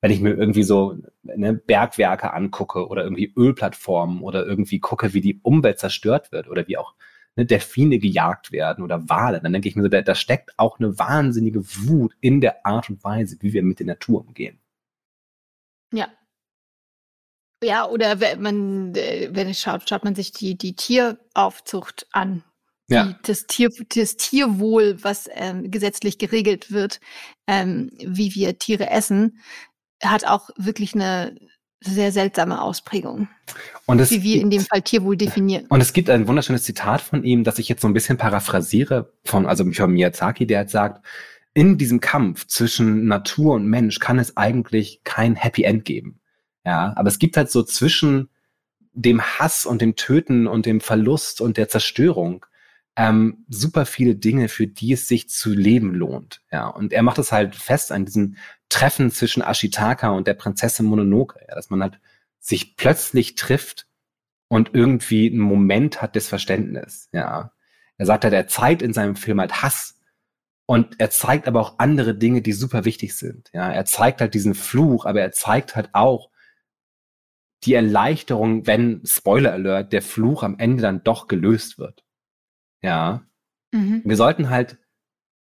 Wenn 0.00 0.10
ich 0.10 0.20
mir 0.20 0.34
irgendwie 0.34 0.62
so 0.62 0.98
ne, 1.22 1.54
Bergwerke 1.54 2.32
angucke 2.32 2.86
oder 2.86 3.02
irgendwie 3.02 3.32
Ölplattformen 3.36 4.20
oder 4.20 4.46
irgendwie 4.46 4.78
gucke, 4.78 5.14
wie 5.14 5.20
die 5.20 5.40
Umwelt 5.42 5.78
zerstört 5.78 6.32
wird 6.32 6.48
oder 6.48 6.68
wie 6.68 6.76
auch 6.76 6.94
ne, 7.36 7.46
Delfine 7.46 7.98
gejagt 7.98 8.52
werden 8.52 8.84
oder 8.84 9.08
Wale, 9.08 9.40
dann 9.40 9.52
denke 9.52 9.68
ich 9.68 9.76
mir 9.76 9.82
so, 9.82 9.88
da, 9.88 10.02
da 10.02 10.14
steckt 10.14 10.58
auch 10.58 10.78
eine 10.78 10.98
wahnsinnige 10.98 11.64
Wut 11.64 12.14
in 12.20 12.40
der 12.40 12.66
Art 12.66 12.90
und 12.90 13.02
Weise, 13.04 13.36
wie 13.40 13.52
wir 13.52 13.62
mit 13.62 13.78
der 13.78 13.86
Natur 13.86 14.20
umgehen. 14.20 14.58
Ja. 15.92 16.08
Ja, 17.62 17.88
oder 17.88 18.20
wenn 18.20 18.42
man, 18.42 18.94
äh, 18.94 19.30
wenn 19.32 19.48
es 19.48 19.60
schaut, 19.60 19.88
schaut 19.88 20.04
man 20.04 20.14
sich 20.14 20.32
die, 20.32 20.58
die 20.58 20.76
Tieraufzucht 20.76 22.06
an. 22.12 22.44
Ja. 22.88 23.04
Die, 23.04 23.16
das, 23.22 23.46
Tier, 23.46 23.70
das 23.94 24.16
Tierwohl, 24.16 25.02
was 25.02 25.28
ähm, 25.32 25.70
gesetzlich 25.70 26.18
geregelt 26.18 26.70
wird, 26.70 27.00
ähm, 27.46 27.90
wie 27.98 28.34
wir 28.34 28.58
Tiere 28.58 28.90
essen, 28.90 29.40
hat 30.02 30.26
auch 30.26 30.50
wirklich 30.56 30.94
eine 30.94 31.36
sehr 31.80 32.10
seltsame 32.10 32.60
Ausprägung. 32.62 33.28
Und 33.86 34.00
es 34.00 34.10
wie 34.10 34.22
wir 34.22 34.32
gibt- 34.34 34.44
in 34.44 34.50
dem 34.50 34.62
Fall 34.62 34.82
Tierwohl 34.82 35.16
definieren. 35.16 35.66
Und 35.68 35.80
es 35.80 35.92
gibt 35.92 36.10
ein 36.10 36.26
wunderschönes 36.26 36.62
Zitat 36.64 37.00
von 37.00 37.22
ihm, 37.22 37.44
das 37.44 37.58
ich 37.58 37.68
jetzt 37.68 37.82
so 37.82 37.88
ein 37.88 37.94
bisschen 37.94 38.16
paraphrasiere, 38.16 39.12
von, 39.24 39.46
also 39.46 39.70
von 39.70 39.92
Miyazaki, 39.92 40.46
der 40.46 40.58
halt 40.58 40.70
sagt, 40.70 41.04
in 41.54 41.78
diesem 41.78 42.00
Kampf 42.00 42.46
zwischen 42.46 43.06
Natur 43.06 43.54
und 43.54 43.66
Mensch 43.66 43.98
kann 43.98 44.18
es 44.18 44.36
eigentlich 44.36 45.00
kein 45.04 45.36
Happy 45.36 45.62
End 45.62 45.84
geben. 45.84 46.20
Ja, 46.64 46.92
aber 46.96 47.08
es 47.08 47.18
gibt 47.18 47.36
halt 47.36 47.50
so 47.50 47.62
zwischen 47.62 48.28
dem 48.92 49.22
Hass 49.22 49.66
und 49.66 49.80
dem 49.82 49.94
Töten 49.96 50.46
und 50.46 50.66
dem 50.66 50.80
Verlust 50.80 51.40
und 51.40 51.56
der 51.58 51.68
Zerstörung 51.68 52.44
ähm, 52.96 53.44
super 53.48 53.84
viele 53.84 54.16
Dinge, 54.16 54.48
für 54.48 54.66
die 54.66 54.92
es 54.92 55.06
sich 55.06 55.28
zu 55.28 55.52
leben 55.52 55.94
lohnt. 55.94 56.42
Ja, 56.50 56.68
und 56.68 56.92
er 56.92 57.02
macht 57.02 57.18
es 57.18 57.30
halt 57.30 57.54
fest 57.54 57.92
an 57.92 58.06
diesem 58.06 58.36
Treffen 58.68 59.10
zwischen 59.10 59.42
Ashitaka 59.42 60.10
und 60.10 60.26
der 60.26 60.34
Prinzessin 60.34 60.86
Mononoke, 60.86 61.38
ja, 61.46 61.54
dass 61.54 61.70
man 61.70 61.82
halt 61.82 62.00
sich 62.40 62.76
plötzlich 62.76 63.34
trifft 63.34 63.86
und 64.48 64.70
irgendwie 64.72 65.28
einen 65.28 65.40
Moment 65.40 66.00
hat 66.00 66.16
des 66.16 66.28
Verständnisses. 66.28 67.08
Ja, 67.12 67.52
er 67.98 68.06
sagt 68.06 68.24
halt, 68.24 68.34
er 68.34 68.48
zeigt 68.48 68.82
in 68.82 68.94
seinem 68.94 69.16
Film 69.16 69.40
halt 69.40 69.62
Hass 69.62 69.98
und 70.66 70.98
er 70.98 71.10
zeigt 71.10 71.48
aber 71.48 71.60
auch 71.60 71.78
andere 71.78 72.14
Dinge, 72.14 72.40
die 72.40 72.52
super 72.52 72.84
wichtig 72.84 73.16
sind. 73.16 73.50
Ja, 73.52 73.70
er 73.70 73.84
zeigt 73.84 74.20
halt 74.20 74.34
diesen 74.34 74.54
Fluch, 74.54 75.04
aber 75.04 75.20
er 75.20 75.32
zeigt 75.32 75.76
halt 75.76 75.90
auch 75.92 76.30
die 77.64 77.74
Erleichterung, 77.74 78.66
wenn 78.66 79.02
Spoiler 79.04 79.52
Alert 79.52 79.92
der 79.92 80.02
Fluch 80.02 80.42
am 80.42 80.58
Ende 80.58 80.82
dann 80.82 81.04
doch 81.04 81.26
gelöst 81.26 81.78
wird. 81.78 82.05
Ja, 82.86 83.22
Mhm. 83.72 84.02
wir 84.04 84.16
sollten 84.16 84.48
halt, 84.48 84.78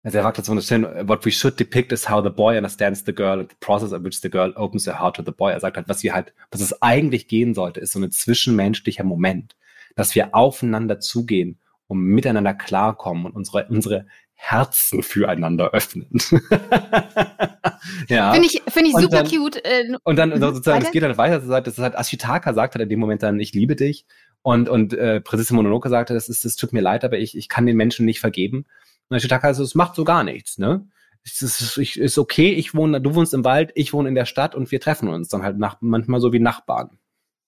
also 0.03 0.17
er 0.17 0.23
sagt 0.23 0.37
jetzt 0.37 0.47
so 0.47 0.59
schön, 0.61 0.83
what 1.07 1.25
we 1.25 1.31
should 1.31 1.59
depict 1.59 1.91
is 1.91 2.09
how 2.09 2.23
the 2.23 2.29
boy 2.29 2.57
understands 2.57 3.03
the 3.05 3.13
girl, 3.13 3.39
and 3.39 3.49
the 3.51 3.55
process 3.59 3.93
of 3.93 4.03
which 4.03 4.19
the 4.21 4.29
girl 4.29 4.51
opens 4.55 4.85
her 4.87 4.99
heart 4.99 5.15
to 5.15 5.23
the 5.23 5.31
boy. 5.31 5.51
Er 5.51 5.59
sagt 5.59 5.77
halt, 5.77 5.87
was 5.87 6.03
wir 6.03 6.13
halt, 6.13 6.33
was 6.51 6.61
es 6.61 6.81
eigentlich 6.81 7.27
gehen 7.27 7.53
sollte, 7.53 7.79
ist 7.79 7.91
so 7.93 7.99
ein 7.99 8.11
zwischenmenschlicher 8.11 9.03
Moment, 9.03 9.55
dass 9.95 10.15
wir 10.15 10.33
aufeinander 10.35 10.99
zugehen 10.99 11.59
und 11.87 11.99
miteinander 11.99 12.53
klarkommen 12.55 13.25
und 13.25 13.33
unsere, 13.35 13.67
unsere 13.69 14.05
Herzen 14.33 15.01
füreinander 15.03 15.71
öffnen. 15.71 16.09
ja. 18.09 18.33
Finde 18.33 18.47
ich, 18.47 18.61
finde 18.67 18.89
ich 18.89 18.95
Und 18.95 19.01
super 19.01 19.23
dann- 19.23 19.27
cute. 19.27 19.63
Äh, 19.65 19.95
Und 20.03 20.15
dann 20.17 20.29
Mhm, 20.29 20.39
sozusagen, 20.39 20.77
weiter? 20.77 20.85
es 20.87 20.91
geht 20.91 21.03
halt 21.03 21.17
weiter, 21.17 21.39
das 21.61 21.73
ist 21.75 21.79
halt 21.79 21.95
Ashitaka 21.95 22.53
sagt 22.53 22.75
halt 22.75 22.83
in 22.83 22.89
dem 22.89 22.99
Moment 22.99 23.23
dann, 23.23 23.39
ich 23.39 23.53
liebe 23.53 23.75
dich. 23.75 24.05
Und, 24.45 24.69
und 24.69 24.93
äh, 24.93 25.21
Prinzessin 25.21 25.55
Mononoke 25.55 25.89
sagte, 25.89 26.13
das 26.13 26.29
ist, 26.29 26.45
das 26.45 26.55
tut 26.55 26.71
mir 26.71 26.81
leid, 26.81 27.03
aber 27.03 27.17
ich, 27.17 27.35
ich 27.35 27.49
kann 27.49 27.65
den 27.65 27.75
Menschen 27.75 28.05
nicht 28.05 28.19
vergeben. 28.19 28.67
Und 29.09 29.17
Ashitaka 29.17 29.47
also, 29.47 29.63
es 29.63 29.73
macht 29.73 29.95
so 29.95 30.03
gar 30.03 30.23
nichts, 30.23 30.59
ne? 30.59 30.87
Es 31.23 31.41
ist, 31.41 31.79
ich, 31.79 31.97
ist 31.99 32.19
okay, 32.19 32.51
ich 32.51 32.75
wohne, 32.75 33.01
du 33.01 33.15
wohnst 33.15 33.33
im 33.33 33.43
Wald, 33.43 33.71
ich 33.73 33.91
wohne 33.91 34.07
in 34.07 34.13
der 34.13 34.27
Stadt 34.27 34.53
und 34.53 34.69
wir 34.69 34.79
treffen 34.79 35.09
uns 35.09 35.29
dann 35.29 35.41
halt 35.41 35.57
nach, 35.57 35.77
manchmal 35.81 36.19
so 36.21 36.31
wie 36.31 36.39
Nachbarn. 36.39 36.99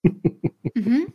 Mhm. 0.74 1.14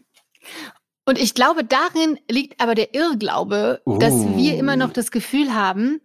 Und 1.06 1.20
ich 1.20 1.36
glaube, 1.36 1.64
darin 1.64 2.18
liegt 2.30 2.60
aber 2.60 2.76
der 2.76 2.96
Irrglaube, 2.96 3.82
dass 3.86 4.14
wir 4.36 4.58
immer 4.58 4.76
noch 4.76 4.90
Uh. 4.90 4.94
das 4.94 5.12
Gefühl 5.12 5.54
haben, 5.54 6.02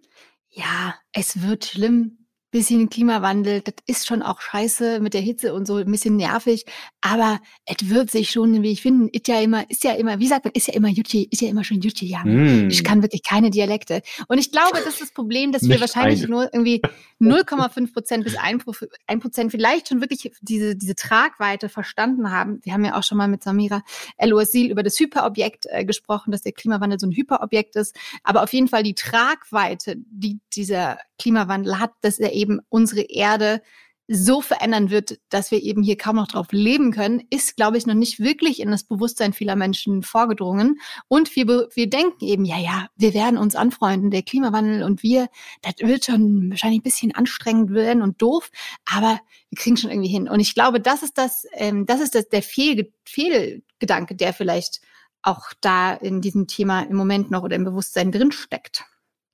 ja, 0.50 0.94
es 1.12 1.42
wird 1.42 1.64
schlimm, 1.64 2.27
bisschen 2.50 2.88
Klimawandel, 2.88 3.61
das 3.61 3.75
ist 3.87 4.07
schon 4.07 4.23
auch 4.23 4.40
scheiße 4.40 5.00
mit 5.00 5.14
der 5.14 5.21
Hitze 5.21 5.52
und 5.52 5.67
so, 5.67 5.76
ein 5.76 5.90
bisschen 5.90 6.17
nervig, 6.17 6.64
aber 7.00 7.40
es 7.67 7.88
wird 7.88 8.11
sich 8.11 8.31
schon 8.31 8.55
einen 8.55 8.62
Weg 8.62 8.81
finden. 8.81 9.09
Ist 9.09 9.28
ja 9.28 9.40
immer, 9.40 9.69
ist 9.71 9.85
ja 9.85 9.93
immer, 9.93 10.19
wie 10.19 10.26
sagt 10.26 10.45
man, 10.45 10.52
ist 10.55 10.69
ja 10.69 10.75
immer 10.75 10.88
Jutti, 10.88 11.28
ist 11.31 11.43
ja 11.43 11.49
immer 11.49 11.64
schon 11.64 11.81
Jutti, 11.81 12.07
ja. 12.07 12.25
Mm. 12.25 12.69
Ich 12.71 12.83
kann 12.85 13.02
wirklich 13.02 13.23
keine 13.23 13.50
Dialekte. 13.50 14.02
Und 14.28 14.38
ich 14.38 14.50
glaube, 14.50 14.78
das 14.85 14.95
ist 14.95 15.00
das 15.02 15.12
Problem, 15.12 15.52
dass 15.52 15.69
wir 15.69 15.81
wahrscheinlich 15.81 16.23
eine. 16.23 16.31
nur 16.31 16.55
irgendwie 16.55 16.81
0,5 17.21 17.93
Prozent 17.93 18.25
bis 18.25 18.37
1 18.37 18.64
Prozent 18.64 19.50
vielleicht 19.50 19.88
schon 19.88 20.00
wirklich 20.00 20.33
diese, 20.40 20.76
diese 20.76 20.95
Tragweite 20.95 21.69
verstanden 21.69 22.31
haben. 22.31 22.61
Wir 22.62 22.73
haben 22.73 22.85
ja 22.85 22.97
auch 22.97 23.02
schon 23.02 23.19
mal 23.19 23.28
mit 23.28 23.43
Samira 23.43 23.83
El-Oasil 24.17 24.71
über 24.71 24.83
das 24.83 24.99
Hyperobjekt 24.99 25.67
äh, 25.69 25.85
gesprochen, 25.85 26.31
dass 26.31 26.43
der 26.43 26.52
Klimawandel 26.52 26.99
so 26.99 27.07
ein 27.07 27.12
Hyperobjekt 27.12 27.76
ist. 27.76 27.97
Aber 28.23 28.43
auf 28.43 28.52
jeden 28.52 28.69
Fall 28.69 28.83
die 28.83 28.95
Tragweite, 28.95 29.97
die 30.11 30.40
dieser 30.55 30.99
Klimawandel 31.19 31.78
hat, 31.81 31.93
dass 32.00 32.19
er 32.19 32.33
eben 32.33 32.48
unsere 32.69 33.02
Erde 33.02 33.62
so 34.11 34.40
verändern 34.40 34.88
wird, 34.88 35.21
dass 35.28 35.50
wir 35.50 35.62
eben 35.62 35.83
hier 35.83 35.99
kaum 35.99 36.17
noch 36.17 36.28
drauf 36.28 36.47
leben 36.50 36.93
können, 36.93 37.23
ist, 37.28 37.57
glaube 37.57 37.76
ich, 37.76 37.87
noch 37.87 37.95
nicht 37.95 38.19
wirklich 38.19 38.61
in 38.61 38.71
das 38.71 38.85
Bewusstsein 38.85 39.35
vieler 39.35 39.55
Menschen 39.55 40.02
vorgedrungen. 40.02 40.81
Und 41.09 41.37
wir, 41.37 41.47
wir 41.47 41.90
denken 41.90 42.25
eben, 42.25 42.47
ja, 42.47 42.59
ja, 42.59 42.88
wir 42.97 43.12
werden 43.12 43.37
uns 43.38 43.55
anfreunden, 43.55 44.11
der 44.11 44.23
Klimawandel 44.23 44.83
und 44.83 45.02
wir, 45.02 45.28
das 45.61 45.75
wird 45.81 46.07
schon 46.07 46.50
wahrscheinlich 46.50 46.81
ein 46.81 46.85
bisschen 46.85 47.14
anstrengend 47.14 47.71
werden 47.75 48.02
und 48.02 48.23
doof, 48.23 48.50
aber 48.87 49.21
wir 49.50 49.59
kriegen 49.59 49.76
schon 49.76 49.90
irgendwie 49.90 50.09
hin. 50.09 50.26
Und 50.26 50.40
ich 50.40 50.55
glaube, 50.55 50.81
das 50.81 51.02
ist 51.02 51.19
das, 51.19 51.47
ähm, 51.52 51.85
das 51.85 52.00
ist 52.00 52.14
das, 52.14 52.31
der 52.31 52.43
Fehl, 52.43 52.90
Fehlgedanke, 53.05 54.14
der 54.14 54.33
vielleicht 54.33 54.81
auch 55.21 55.52
da 55.61 55.93
in 55.93 56.23
diesem 56.23 56.47
Thema 56.47 56.81
im 56.81 56.97
Moment 56.97 57.31
noch 57.31 57.43
oder 57.43 57.57
im 57.57 57.64
Bewusstsein 57.64 58.11
drin 58.11 58.33
steckt. 58.33 58.87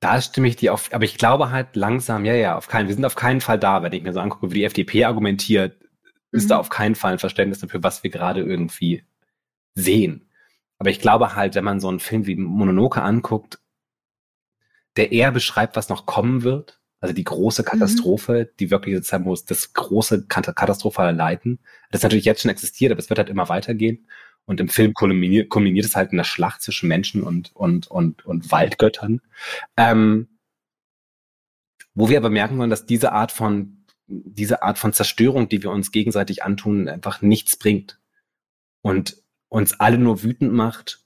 Da 0.04 0.20
stimme 0.20 0.49
ich 0.49 0.56
dir 0.56 0.75
auf, 0.75 0.92
aber 0.92 1.04
ich 1.04 1.16
glaube 1.16 1.50
halt 1.50 1.76
langsam, 1.76 2.26
ja, 2.26 2.34
ja, 2.34 2.56
auf 2.58 2.68
keinen, 2.68 2.88
wir 2.88 2.94
sind 2.94 3.06
auf 3.06 3.14
keinen 3.14 3.40
Fall 3.40 3.58
da, 3.58 3.82
wenn 3.82 3.92
ich 3.94 4.02
mir 4.02 4.12
so 4.12 4.20
angucke, 4.20 4.50
wie 4.50 4.56
die 4.56 4.64
FDP 4.64 5.04
argumentiert, 5.06 5.78
ist 6.30 6.44
Mhm. 6.44 6.49
da 6.50 6.58
auf 6.58 6.68
keinen 6.68 6.94
Fall 6.94 7.12
ein 7.14 7.18
Verständnis 7.18 7.61
dafür, 7.61 7.82
was 7.82 8.02
wir 8.02 8.11
gerade 8.11 8.42
irgendwie 8.42 9.04
sehen. 9.75 10.28
Aber 10.78 10.90
ich 10.90 11.00
glaube 11.00 11.37
halt, 11.37 11.54
wenn 11.54 11.64
man 11.64 11.80
so 11.80 11.88
einen 11.88 12.00
Film 12.00 12.26
wie 12.26 12.37
Mononoke 12.37 13.02
anguckt, 13.02 13.61
der 14.96 15.12
eher 15.12 15.32
beschreibt, 15.32 15.76
was 15.76 15.88
noch 15.88 16.06
kommen 16.06 16.42
wird, 16.42 16.80
also 17.00 17.14
die 17.14 17.25
große 17.25 17.64
Katastrophe, 17.64 18.50
die 18.61 18.70
wirklich 18.70 18.94
sozusagen 18.96 19.25
muss 19.25 19.44
das 19.44 19.73
große 19.75 20.26
Kat- 20.26 20.54
katastrophale 20.56 21.12
Leiden, 21.16 21.58
das 21.90 22.02
natürlich 22.02 22.25
jetzt 22.25 22.42
schon 22.42 22.50
existiert, 22.50 22.92
aber 22.92 23.00
es 23.00 23.11
wird 23.11 23.18
halt 23.18 23.28
immer 23.28 23.49
weitergehen. 23.49 24.06
Und 24.46 24.60
im 24.60 24.68
Film 24.68 24.92
kulminiert, 24.92 25.48
kulminiert 25.48 25.86
es 25.86 25.96
halt 25.96 26.10
in 26.10 26.18
der 26.18 26.24
Schlacht 26.24 26.62
zwischen 26.62 26.88
Menschen 26.88 27.22
und, 27.22 27.54
und, 27.54 27.86
und, 27.90 28.26
und 28.26 28.50
Waldgöttern. 28.52 29.20
Ähm, 29.76 30.28
wo 31.94 32.08
wir 32.08 32.18
aber 32.18 32.30
merken 32.30 32.58
wollen, 32.58 32.70
dass 32.70 32.86
diese 32.86 33.12
Art 33.12 33.32
von, 33.32 33.84
diese 34.06 34.62
Art 34.62 34.78
von 34.78 34.92
Zerstörung, 34.92 35.48
die 35.48 35.62
wir 35.62 35.70
uns 35.70 35.92
gegenseitig 35.92 36.42
antun, 36.42 36.88
einfach 36.88 37.22
nichts 37.22 37.56
bringt. 37.56 38.00
Und 38.82 39.22
uns 39.48 39.80
alle 39.80 39.98
nur 39.98 40.22
wütend 40.22 40.52
macht 40.52 41.04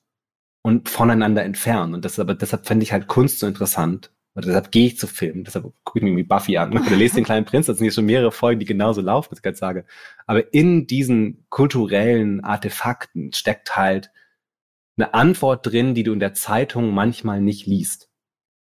und 0.63 0.89
voneinander 0.89 1.45
entfernt. 1.45 1.95
Und 1.95 2.05
das 2.05 2.19
aber, 2.19 2.35
deshalb 2.35 2.67
fände 2.67 2.83
ich 2.83 2.93
halt 2.93 3.07
Kunst 3.07 3.39
so 3.39 3.47
interessant. 3.47 4.11
Oder 4.39 4.47
deshalb 4.47 4.71
gehe 4.71 4.87
ich 4.87 4.97
zu 4.97 5.09
Filmen, 5.09 5.43
deshalb 5.43 5.65
gucke 5.83 5.99
ich 5.99 6.03
mir 6.05 6.11
irgendwie 6.11 6.23
Buffy 6.23 6.59
an. 6.59 6.71
Oder 6.71 6.95
lese 6.95 7.17
den 7.17 7.25
kleinen 7.25 7.45
Prinz, 7.45 7.67
das 7.67 7.79
sind 7.79 7.87
jetzt 7.87 7.97
schon 7.97 8.07
mehrere 8.07 8.31
Folgen, 8.31 8.61
die 8.61 8.67
genauso 8.67 9.01
laufen, 9.01 9.33
was 9.33 9.41
ich 9.41 9.43
gerade 9.43 9.57
sage. 9.57 9.85
Aber 10.27 10.55
in 10.55 10.87
diesen 10.87 11.45
kulturellen 11.49 12.45
Artefakten 12.45 13.33
steckt 13.33 13.75
halt 13.75 14.13
eine 14.97 15.13
Antwort 15.13 15.67
drin, 15.67 15.93
die 15.95 16.05
du 16.05 16.13
in 16.13 16.21
der 16.21 16.35
Zeitung 16.35 16.95
manchmal 16.95 17.41
nicht 17.41 17.67
liest. 17.67 18.11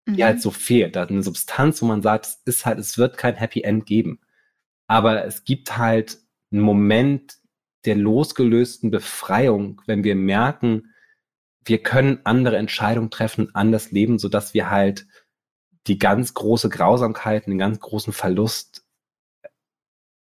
Die 0.07 0.13
halt 0.13 0.19
mhm. 0.19 0.25
halt 0.25 0.43
so 0.43 0.53
fehlt. 0.53 0.95
Da 0.95 1.03
ist 1.03 1.11
eine 1.11 1.25
Substanz, 1.25 1.83
wo 1.83 1.87
man 1.87 2.03
sagt, 2.03 2.27
es 2.27 2.41
ist 2.45 2.65
halt, 2.65 2.79
es 2.79 2.97
wird 2.97 3.19
kein 3.19 3.35
Happy 3.35 3.63
End 3.63 3.85
geben. 3.85 4.21
Aber 4.87 5.25
es 5.25 5.43
gibt 5.43 5.77
halt 5.77 6.19
einen 6.53 6.63
Moment 6.63 7.39
der 7.85 7.97
losgelösten 7.97 8.93
Befreiung, 8.93 9.83
wenn 9.87 10.05
wir 10.05 10.15
merken, 10.15 10.95
wir 11.65 11.83
können 11.83 12.21
andere 12.23 12.59
Entscheidungen 12.59 13.11
treffen, 13.11 13.55
anders 13.57 13.91
leben, 13.91 14.21
so 14.21 14.29
dass 14.29 14.55
wir 14.55 14.71
halt 14.71 15.07
die 15.89 15.99
ganz 15.99 16.35
große 16.35 16.69
Grausamkeit, 16.69 17.47
den 17.47 17.59
ganz 17.59 17.81
großen 17.81 18.13
Verlust 18.13 18.85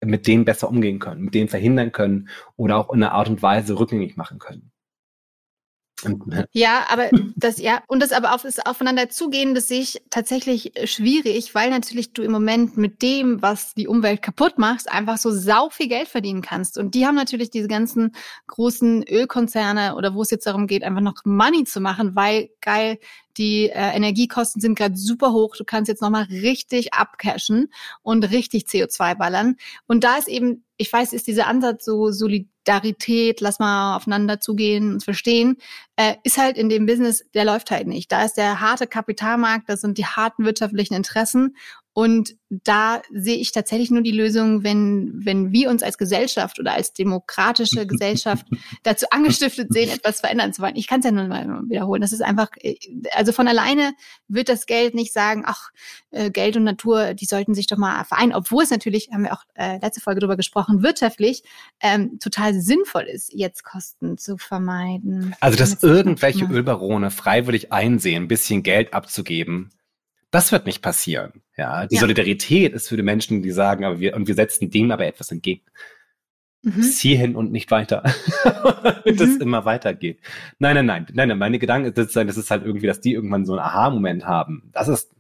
mit 0.04 0.28
dem 0.28 0.46
besser 0.46 0.70
umgehen 0.70 1.00
können, 1.00 1.22
mit 1.22 1.34
dem 1.34 1.48
verhindern 1.48 1.92
können 1.92 2.30
oder 2.56 2.78
auch 2.78 2.94
in 2.94 3.04
einer 3.04 3.14
Art 3.14 3.30
und 3.30 3.42
Weise 3.42 3.78
rückgängig 3.78 4.16
machen 4.16 4.40
können. 4.40 4.72
Ja, 6.52 6.86
aber 6.90 7.10
das, 7.36 7.60
ja, 7.60 7.82
und 7.88 8.02
das 8.02 8.12
aber 8.12 8.34
auf, 8.34 8.44
das 8.44 8.64
aufeinander 8.66 9.10
zugehen, 9.10 9.56
das 9.56 9.68
sehe 9.68 9.82
ich 9.82 10.02
tatsächlich 10.10 10.76
äh, 10.76 10.88
schwierig, 10.88 11.56
weil 11.56 11.70
natürlich 11.70 12.14
du 12.14 12.22
im 12.22 12.32
Moment 12.32 12.78
mit 12.78 13.02
dem, 13.02 13.42
was 13.42 13.74
die 13.74 13.88
Umwelt 13.88 14.22
kaputt 14.22 14.58
machst, 14.58 14.92
einfach 14.92 15.18
so 15.18 15.32
sau 15.32 15.70
viel 15.70 15.88
Geld 15.88 16.08
verdienen 16.08 16.42
kannst. 16.42 16.78
Und 16.78 16.94
die 16.94 17.06
haben 17.06 17.16
natürlich 17.16 17.50
diese 17.50 17.68
ganzen 17.68 18.14
großen 18.48 19.04
Ölkonzerne 19.08 19.96
oder 19.96 20.14
wo 20.14 20.22
es 20.22 20.32
jetzt 20.32 20.46
darum 20.46 20.68
geht, 20.68 20.84
einfach 20.84 21.02
noch 21.02 21.26
Money 21.26 21.64
zu 21.64 21.82
machen, 21.82 22.16
weil 22.16 22.50
geil, 22.62 23.00
die 23.38 23.70
äh, 23.70 23.96
Energiekosten 23.96 24.62
sind 24.62 24.78
gerade 24.78 24.98
super 24.98 25.32
hoch. 25.32 25.56
Du 25.56 25.64
kannst 25.64 25.90
jetzt 25.90 26.02
nochmal 26.02 26.24
richtig 26.24 26.94
abcashen 26.94 27.72
und 28.02 28.24
richtig 28.32 28.64
CO2 28.64 29.16
ballern. 29.16 29.58
Und 29.86 30.04
da 30.04 30.18
ist 30.18 30.28
eben, 30.28 30.64
ich 30.78 30.92
weiß, 30.92 31.14
ist 31.14 31.28
dieser 31.28 31.48
Ansatz 31.48 31.86
so 31.86 32.12
Solidarität, 32.68 33.42
lass 33.42 33.60
mal 33.60 33.96
aufeinander 33.96 34.40
zugehen 34.40 34.94
und 34.94 35.04
verstehen, 35.04 35.58
äh, 35.96 36.16
ist 36.24 36.38
halt 36.38 36.58
in 36.58 36.70
dem 36.70 36.86
Business, 36.86 37.24
der 37.34 37.46
läuft 37.46 37.72
halt 37.72 37.88
nicht. 37.88 38.12
Da 38.12 38.24
ist 38.24 38.36
der 38.36 38.60
harte 38.60 38.88
Kapitalmarkt, 38.88 39.70
das 39.70 39.82
sind 39.82 39.98
die 39.98 40.06
harten 40.06 40.46
wirtschaftlichen 40.46 40.94
Interessen 40.94 41.56
und 41.98 42.36
da 42.52 43.02
sehe 43.12 43.38
ich 43.38 43.52
tatsächlich 43.52 43.90
nur 43.90 44.04
die 44.04 44.12
Lösung, 44.12 44.64
wenn, 44.64 45.14
wenn 45.26 45.52
wir 45.52 45.72
uns 45.72 45.82
als 45.82 45.98
Gesellschaft 45.98 46.60
oder 46.60 46.74
als 46.74 46.94
demokratische 46.94 47.88
Gesellschaft 47.88 48.46
dazu 48.84 49.08
angestiftet 49.10 49.74
sehen, 49.74 49.90
etwas 49.90 50.20
verändern 50.20 50.54
zu 50.54 50.62
wollen. 50.62 50.76
Ich 50.76 50.86
kann 50.86 51.00
es 51.00 51.06
ja 51.06 51.12
nur 51.12 51.28
mal 51.28 51.48
wiederholen. 51.68 52.02
Das 52.02 52.14
ist 52.14 52.22
einfach, 52.22 52.50
also 53.14 53.32
von 53.32 53.48
alleine 53.48 53.94
wird 54.28 54.48
das 54.48 54.68
Geld 54.68 54.94
nicht 54.94 55.12
sagen, 55.12 55.42
ach, 55.48 55.72
äh, 56.12 56.30
Geld 56.30 56.56
und 56.56 56.66
Natur, 56.66 57.16
die 57.16 57.26
sollten 57.26 57.56
sich 57.56 57.66
doch 57.66 57.78
mal 57.78 58.04
vereinen, 58.04 58.36
obwohl 58.36 58.62
es 58.62 58.70
natürlich, 58.70 59.10
haben 59.12 59.24
wir 59.24 59.34
auch 59.34 59.44
äh, 59.56 59.80
letzte 59.80 60.02
Folge 60.02 60.20
drüber 60.20 60.38
gesprochen, 60.38 60.84
wirtschaftlich 60.84 61.42
ähm, 61.82 62.20
total 62.20 62.54
sinnvoll 62.54 63.06
ist, 63.06 63.34
jetzt 63.34 63.64
Kosten 63.64 64.20
zu 64.20 64.38
vermeiden. 64.38 65.36
Also, 65.40 65.58
dass 65.58 65.82
irgendwelche 65.82 66.46
Ölbarone 66.46 67.10
freiwillig 67.10 67.72
einsehen, 67.74 68.26
ein 68.26 68.28
bisschen 68.28 68.62
Geld 68.62 68.94
abzugeben, 68.94 69.72
das 70.32 70.52
wird 70.52 70.66
nicht 70.66 70.82
passieren. 70.82 71.42
Ja, 71.56 71.88
die 71.88 71.96
ja. 71.96 72.02
Solidarität 72.02 72.74
ist 72.74 72.90
für 72.90 72.98
die 72.98 73.04
Menschen, 73.04 73.42
die 73.42 73.52
sagen, 73.52 73.86
aber 73.86 74.00
wir, 74.00 74.16
und 74.16 74.28
wir 74.28 74.36
setzen 74.36 74.70
dem 74.70 74.92
aber 74.92 75.06
etwas 75.06 75.32
entgegen. 75.32 75.64
Mhm. 76.64 76.74
Bis 76.74 77.00
hierhin 77.00 77.36
und 77.36 77.52
nicht 77.52 77.72
weiter. 77.72 78.04
Damit 78.44 79.06
mhm. 79.20 79.22
es 79.22 79.38
immer 79.38 79.66
weitergeht. 79.66 80.22
Nein, 80.60 80.76
nein, 80.76 80.86
nein, 80.86 81.08
nein, 81.14 81.30
nein, 81.30 81.38
meine 81.38 81.60
Gedanken 81.60 81.94
ist, 81.94 82.16
das 82.16 82.38
ist 82.38 82.52
halt 82.52 82.66
irgendwie, 82.66 82.88
dass 82.88 83.00
die 83.00 83.14
irgendwann 83.14 83.46
so 83.46 83.54
einen 83.54 83.62
Aha-Moment 83.62 84.26
haben. 84.26 84.70
Das 84.74 84.88
ist, 84.88 85.16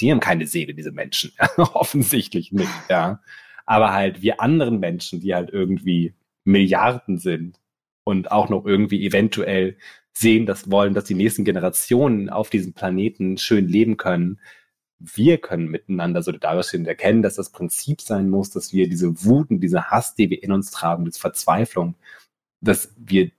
die 0.00 0.10
haben 0.10 0.20
keine 0.20 0.46
Seele, 0.46 0.74
diese 0.74 0.92
Menschen. 0.92 1.32
Offensichtlich 1.56 2.52
nicht, 2.52 2.70
ja. 2.88 3.20
Aber 3.64 3.92
halt 3.92 4.22
wir 4.22 4.40
anderen 4.40 4.80
Menschen, 4.80 5.20
die 5.20 5.34
halt 5.34 5.50
irgendwie 5.50 6.14
Milliarden 6.44 7.18
sind 7.18 7.61
und 8.04 8.30
auch 8.30 8.48
noch 8.48 8.64
irgendwie 8.64 9.04
eventuell 9.06 9.76
sehen, 10.12 10.46
dass 10.46 10.70
wollen, 10.70 10.94
dass 10.94 11.04
die 11.04 11.14
nächsten 11.14 11.44
Generationen 11.44 12.28
auf 12.28 12.50
diesem 12.50 12.72
Planeten 12.72 13.38
schön 13.38 13.66
leben 13.66 13.96
können. 13.96 14.40
Wir 14.98 15.38
können 15.38 15.68
miteinander 15.68 16.22
solidarisch 16.22 16.68
sind, 16.68 16.86
erkennen, 16.86 17.22
dass 17.22 17.34
das 17.36 17.50
Prinzip 17.50 18.00
sein 18.00 18.28
muss, 18.28 18.50
dass 18.50 18.72
wir 18.72 18.88
diese 18.88 19.24
Wuten, 19.24 19.60
diese 19.60 19.90
Hass, 19.90 20.14
die 20.14 20.30
wir 20.30 20.42
in 20.42 20.52
uns 20.52 20.70
tragen, 20.70 21.04
diese 21.04 21.20
Verzweiflung, 21.20 21.96
dass 22.60 22.94
wir, 22.96 23.30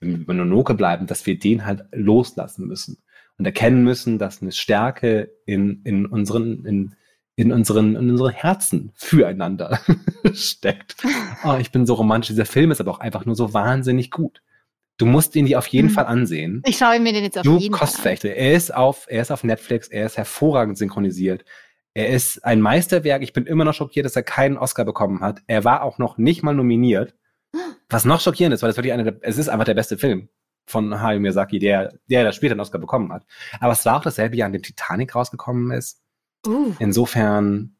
wenn 0.00 0.18
wir 0.18 0.26
Mononoke 0.26 0.74
bleiben, 0.74 1.06
dass 1.06 1.26
wir 1.26 1.38
den 1.38 1.66
halt 1.66 1.84
loslassen 1.92 2.66
müssen 2.66 2.98
und 3.38 3.44
erkennen 3.44 3.84
müssen, 3.84 4.18
dass 4.18 4.42
eine 4.42 4.52
Stärke 4.52 5.30
in, 5.46 5.82
in 5.84 6.06
unseren, 6.06 6.64
in, 6.64 6.96
in 7.42 7.52
unseren, 7.52 7.96
in 7.96 8.10
unseren 8.10 8.32
Herzen 8.32 8.92
füreinander 8.94 9.80
steckt. 10.32 10.96
Oh, 11.44 11.56
ich 11.60 11.70
bin 11.70 11.86
so 11.86 11.94
romantisch. 11.94 12.30
Dieser 12.30 12.46
Film 12.46 12.70
ist 12.70 12.80
aber 12.80 12.90
auch 12.90 13.00
einfach 13.00 13.24
nur 13.24 13.34
so 13.34 13.52
wahnsinnig 13.52 14.10
gut. 14.10 14.42
Du 14.98 15.06
musst 15.06 15.34
ihn 15.36 15.46
dir 15.46 15.58
auf 15.58 15.66
jeden 15.66 15.88
hm. 15.88 15.94
Fall 15.94 16.06
ansehen. 16.06 16.62
Ich 16.66 16.78
schaue 16.78 17.00
mir 17.00 17.12
den 17.12 17.24
jetzt 17.24 17.38
auf 17.38 17.44
du 17.44 17.58
jeden 17.58 17.74
Fall 17.74 17.88
an. 17.88 18.18
Er 18.22 18.52
ist 18.52 18.74
auf, 18.74 19.06
er 19.08 19.22
ist 19.22 19.30
auf 19.30 19.42
Netflix, 19.42 19.88
er 19.88 20.06
ist 20.06 20.16
hervorragend 20.16 20.78
synchronisiert. 20.78 21.44
Er 21.94 22.08
ist 22.08 22.44
ein 22.44 22.60
Meisterwerk. 22.60 23.22
Ich 23.22 23.32
bin 23.32 23.46
immer 23.46 23.64
noch 23.64 23.74
schockiert, 23.74 24.06
dass 24.06 24.16
er 24.16 24.22
keinen 24.22 24.56
Oscar 24.56 24.84
bekommen 24.84 25.20
hat. 25.20 25.42
Er 25.46 25.64
war 25.64 25.82
auch 25.82 25.98
noch 25.98 26.18
nicht 26.18 26.42
mal 26.42 26.54
nominiert. 26.54 27.14
Was 27.88 28.04
noch 28.04 28.20
schockierend 28.20 28.54
ist, 28.54 28.62
weil 28.62 28.70
es 28.70 28.76
wirklich 28.76 28.92
einer 28.92 29.04
der, 29.04 29.16
es 29.22 29.36
ist 29.36 29.48
einfach 29.48 29.66
der 29.66 29.74
beste 29.74 29.98
Film 29.98 30.28
von 30.66 31.00
Hayao 31.00 31.20
Miyazaki, 31.20 31.58
der, 31.58 31.98
der 32.08 32.24
da 32.24 32.32
später 32.32 32.52
einen 32.52 32.60
Oscar 32.60 32.78
bekommen 32.78 33.12
hat. 33.12 33.26
Aber 33.60 33.72
es 33.72 33.84
war 33.84 33.96
auch 33.96 34.02
dasselbe 34.02 34.36
Jahr, 34.36 34.46
in 34.46 34.52
dem 34.52 34.62
Titanic 34.62 35.14
rausgekommen 35.14 35.72
ist. 35.72 36.01
Uh. 36.46 36.74
Insofern, 36.78 37.76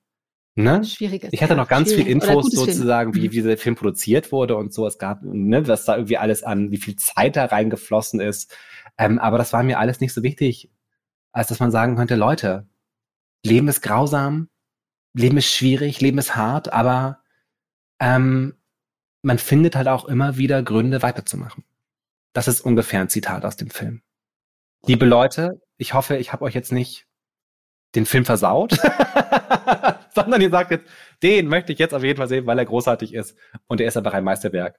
Ne? 0.54 0.84
Schwieriges. 0.84 1.32
Ich 1.32 1.42
hatte 1.42 1.56
noch 1.56 1.68
ganz 1.68 1.94
viel 1.94 2.06
Infos 2.06 2.50
sozusagen, 2.50 3.14
wie, 3.14 3.20
mhm. 3.20 3.22
wie 3.24 3.28
dieser 3.28 3.56
Film 3.56 3.74
produziert 3.74 4.32
wurde 4.32 4.56
und 4.56 4.74
so. 4.74 4.86
Es 4.86 4.98
gab, 4.98 5.22
ne, 5.22 5.66
was 5.66 5.86
da 5.86 5.96
irgendwie 5.96 6.18
alles 6.18 6.42
an, 6.42 6.70
wie 6.70 6.76
viel 6.76 6.96
Zeit 6.96 7.36
da 7.36 7.46
reingeflossen 7.46 8.20
ist. 8.20 8.54
Ähm, 8.98 9.18
aber 9.18 9.38
das 9.38 9.54
war 9.54 9.62
mir 9.62 9.78
alles 9.78 10.00
nicht 10.00 10.12
so 10.12 10.22
wichtig, 10.22 10.70
als 11.32 11.48
dass 11.48 11.58
man 11.58 11.70
sagen 11.70 11.96
könnte, 11.96 12.16
Leute, 12.16 12.68
Leben 13.42 13.68
ist 13.68 13.80
grausam, 13.80 14.50
Leben 15.14 15.38
ist 15.38 15.46
schwierig, 15.46 16.02
Leben 16.02 16.18
ist 16.18 16.36
hart, 16.36 16.70
aber 16.70 17.22
ähm, 17.98 18.54
man 19.22 19.38
findet 19.38 19.74
halt 19.74 19.88
auch 19.88 20.04
immer 20.04 20.36
wieder 20.36 20.62
Gründe 20.62 21.00
weiterzumachen. 21.00 21.64
Das 22.34 22.46
ist 22.46 22.60
ungefähr 22.60 23.00
ein 23.00 23.08
Zitat 23.08 23.46
aus 23.46 23.56
dem 23.56 23.70
Film. 23.70 24.02
Liebe 24.84 25.06
Leute, 25.06 25.62
ich 25.78 25.94
hoffe, 25.94 26.16
ich 26.18 26.32
habe 26.32 26.44
euch 26.44 26.54
jetzt 26.54 26.72
nicht 26.72 27.06
den 27.94 28.06
Film 28.06 28.24
versaut, 28.24 28.72
sondern 30.14 30.40
ihr 30.40 30.50
sagt 30.50 30.70
jetzt, 30.70 30.86
den 31.22 31.48
möchte 31.48 31.72
ich 31.72 31.78
jetzt 31.78 31.94
auf 31.94 32.02
jeden 32.02 32.16
Fall 32.16 32.28
sehen, 32.28 32.46
weil 32.46 32.58
er 32.58 32.64
großartig 32.64 33.14
ist 33.14 33.36
und 33.66 33.80
er 33.80 33.88
ist 33.88 33.96
einfach 33.96 34.14
ein 34.14 34.24
Meisterwerk. 34.24 34.78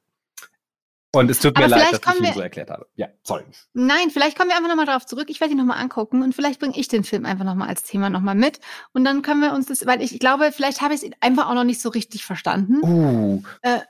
Und 1.15 1.29
es 1.29 1.39
tut 1.39 1.55
mir 1.59 1.67
leid, 1.67 1.93
dass 1.93 2.15
ich 2.15 2.27
ihn 2.27 2.33
so 2.33 2.41
erklärt 2.41 2.71
habe. 2.71 2.87
Ja, 2.95 3.07
sorry. 3.21 3.43
Nein, 3.73 4.09
vielleicht 4.09 4.35
kommen 4.35 4.49
wir 4.49 4.57
einfach 4.57 4.69
nochmal 4.69 4.87
darauf 4.87 5.05
zurück. 5.05 5.25
Ich 5.29 5.39
werde 5.39 5.51
ihn 5.51 5.59
nochmal 5.59 5.79
angucken 5.79 6.23
und 6.23 6.33
vielleicht 6.33 6.59
bringe 6.59 6.75
ich 6.75 6.87
den 6.87 7.03
Film 7.03 7.25
einfach 7.25 7.45
nochmal 7.45 7.69
als 7.69 7.83
Thema 7.83 8.09
nochmal 8.09 8.33
mit. 8.33 8.59
Und 8.93 9.05
dann 9.05 9.21
können 9.21 9.41
wir 9.41 9.53
uns 9.53 9.67
das, 9.67 9.85
weil 9.85 10.01
ich, 10.01 10.13
ich 10.13 10.19
glaube, 10.19 10.51
vielleicht 10.51 10.81
habe 10.81 10.95
ich 10.95 11.03
es 11.03 11.11
einfach 11.21 11.47
auch 11.47 11.53
noch 11.53 11.65
nicht 11.65 11.81
so 11.81 11.89
richtig 11.89 12.25
verstanden. 12.25 12.81
Uh, 12.81 13.43
äh, 13.61 13.81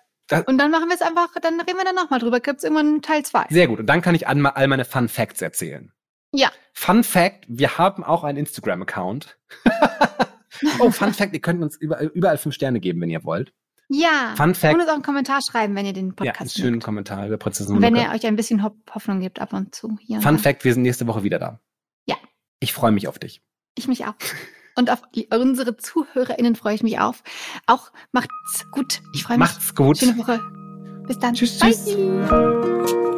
und 0.48 0.58
dann 0.58 0.70
machen 0.70 0.90
wir 0.90 0.96
es 0.96 1.02
einfach, 1.02 1.30
dann 1.42 1.62
reden 1.62 1.78
wir 1.78 1.86
dann 1.86 1.96
nochmal 1.96 2.20
drüber. 2.20 2.42
Gibt 2.42 2.58
es 2.58 2.66
irgendwann 2.66 3.02
Teil 3.02 3.24
2. 3.24 3.46
Sehr 3.50 3.68
gut. 3.68 3.80
Und 3.80 3.86
dann 3.86 4.02
kann 4.02 4.16
ich 4.16 4.28
all 4.28 4.36
meine 4.68 4.84
Fun 4.84 5.08
Facts 5.08 5.42
erzählen. 5.42 5.94
Ja. 6.34 6.52
Fun 6.74 7.04
Fact, 7.04 7.46
wir 7.48 7.78
haben 7.78 8.04
auch 8.04 8.24
einen 8.24 8.40
Instagram-Account. 8.40 9.38
oh, 10.80 10.92
Fun 10.92 11.14
Fact, 11.14 11.34
ihr 11.34 11.42
könnt 11.42 11.62
uns 11.62 11.78
überall, 11.78 12.08
überall 12.08 12.38
fünf 12.38 12.56
Sterne 12.56 12.80
geben, 12.80 13.00
wenn 13.02 13.10
ihr 13.10 13.24
wollt. 13.24 13.54
Ja. 13.90 14.34
Fun 14.36 14.56
Fact. 14.56 14.74
Und 14.74 14.82
uns 14.82 14.90
auch 14.90 14.96
einen 14.96 15.04
Kommentar 15.04 15.40
schreiben, 15.42 15.76
wenn 15.76 15.86
ihr 15.86 15.94
den 15.94 16.16
Podcast 16.16 16.36
Ja, 16.36 16.42
einen 16.42 16.50
schönen 16.50 16.72
mögt. 16.74 16.86
Kommentar 16.86 17.28
über 17.28 17.38
Prinzessin 17.38 17.82
Wenn 17.82 17.96
ihr 17.96 18.10
euch 18.12 18.26
ein 18.26 18.36
bisschen 18.36 18.64
Hoffnung 18.64 19.20
gibt 19.20 19.40
ab 19.40 19.54
und 19.54 19.76
zu. 19.76 19.98
Hier 20.02 20.22
Fun 20.22 20.40
Fact, 20.40 20.64
wir 20.66 20.74
sind 20.74 20.82
nächste 20.82 21.06
Woche 21.06 21.24
wieder 21.24 21.38
da. 21.38 21.60
Ja. 22.06 22.16
Ich 22.60 22.74
freue 22.74 22.92
mich 22.92 23.08
auf 23.08 23.20
dich. 23.20 23.42
Ich 23.78 23.88
mich 23.88 24.06
auch. 24.06 24.16
Und 24.76 24.90
auf 24.90 25.04
unsere 25.32 25.78
ZuhörerInnen 25.78 26.56
freue 26.56 26.74
ich 26.74 26.82
mich 26.82 27.00
auf. 27.00 27.22
Auch 27.68 27.92
macht's 28.12 28.66
gut. 28.72 29.02
Ich 29.14 29.24
freue 29.24 29.38
mich. 29.38 29.48
Macht's 29.48 29.76
gut. 29.76 30.00
Schöne 30.00 30.18
Woche. 30.18 30.40
Bis 31.06 31.20
dann. 31.20 31.36
Tschüss, 31.36 31.60
tschüss. 31.60 31.86
Bye. 31.86 33.13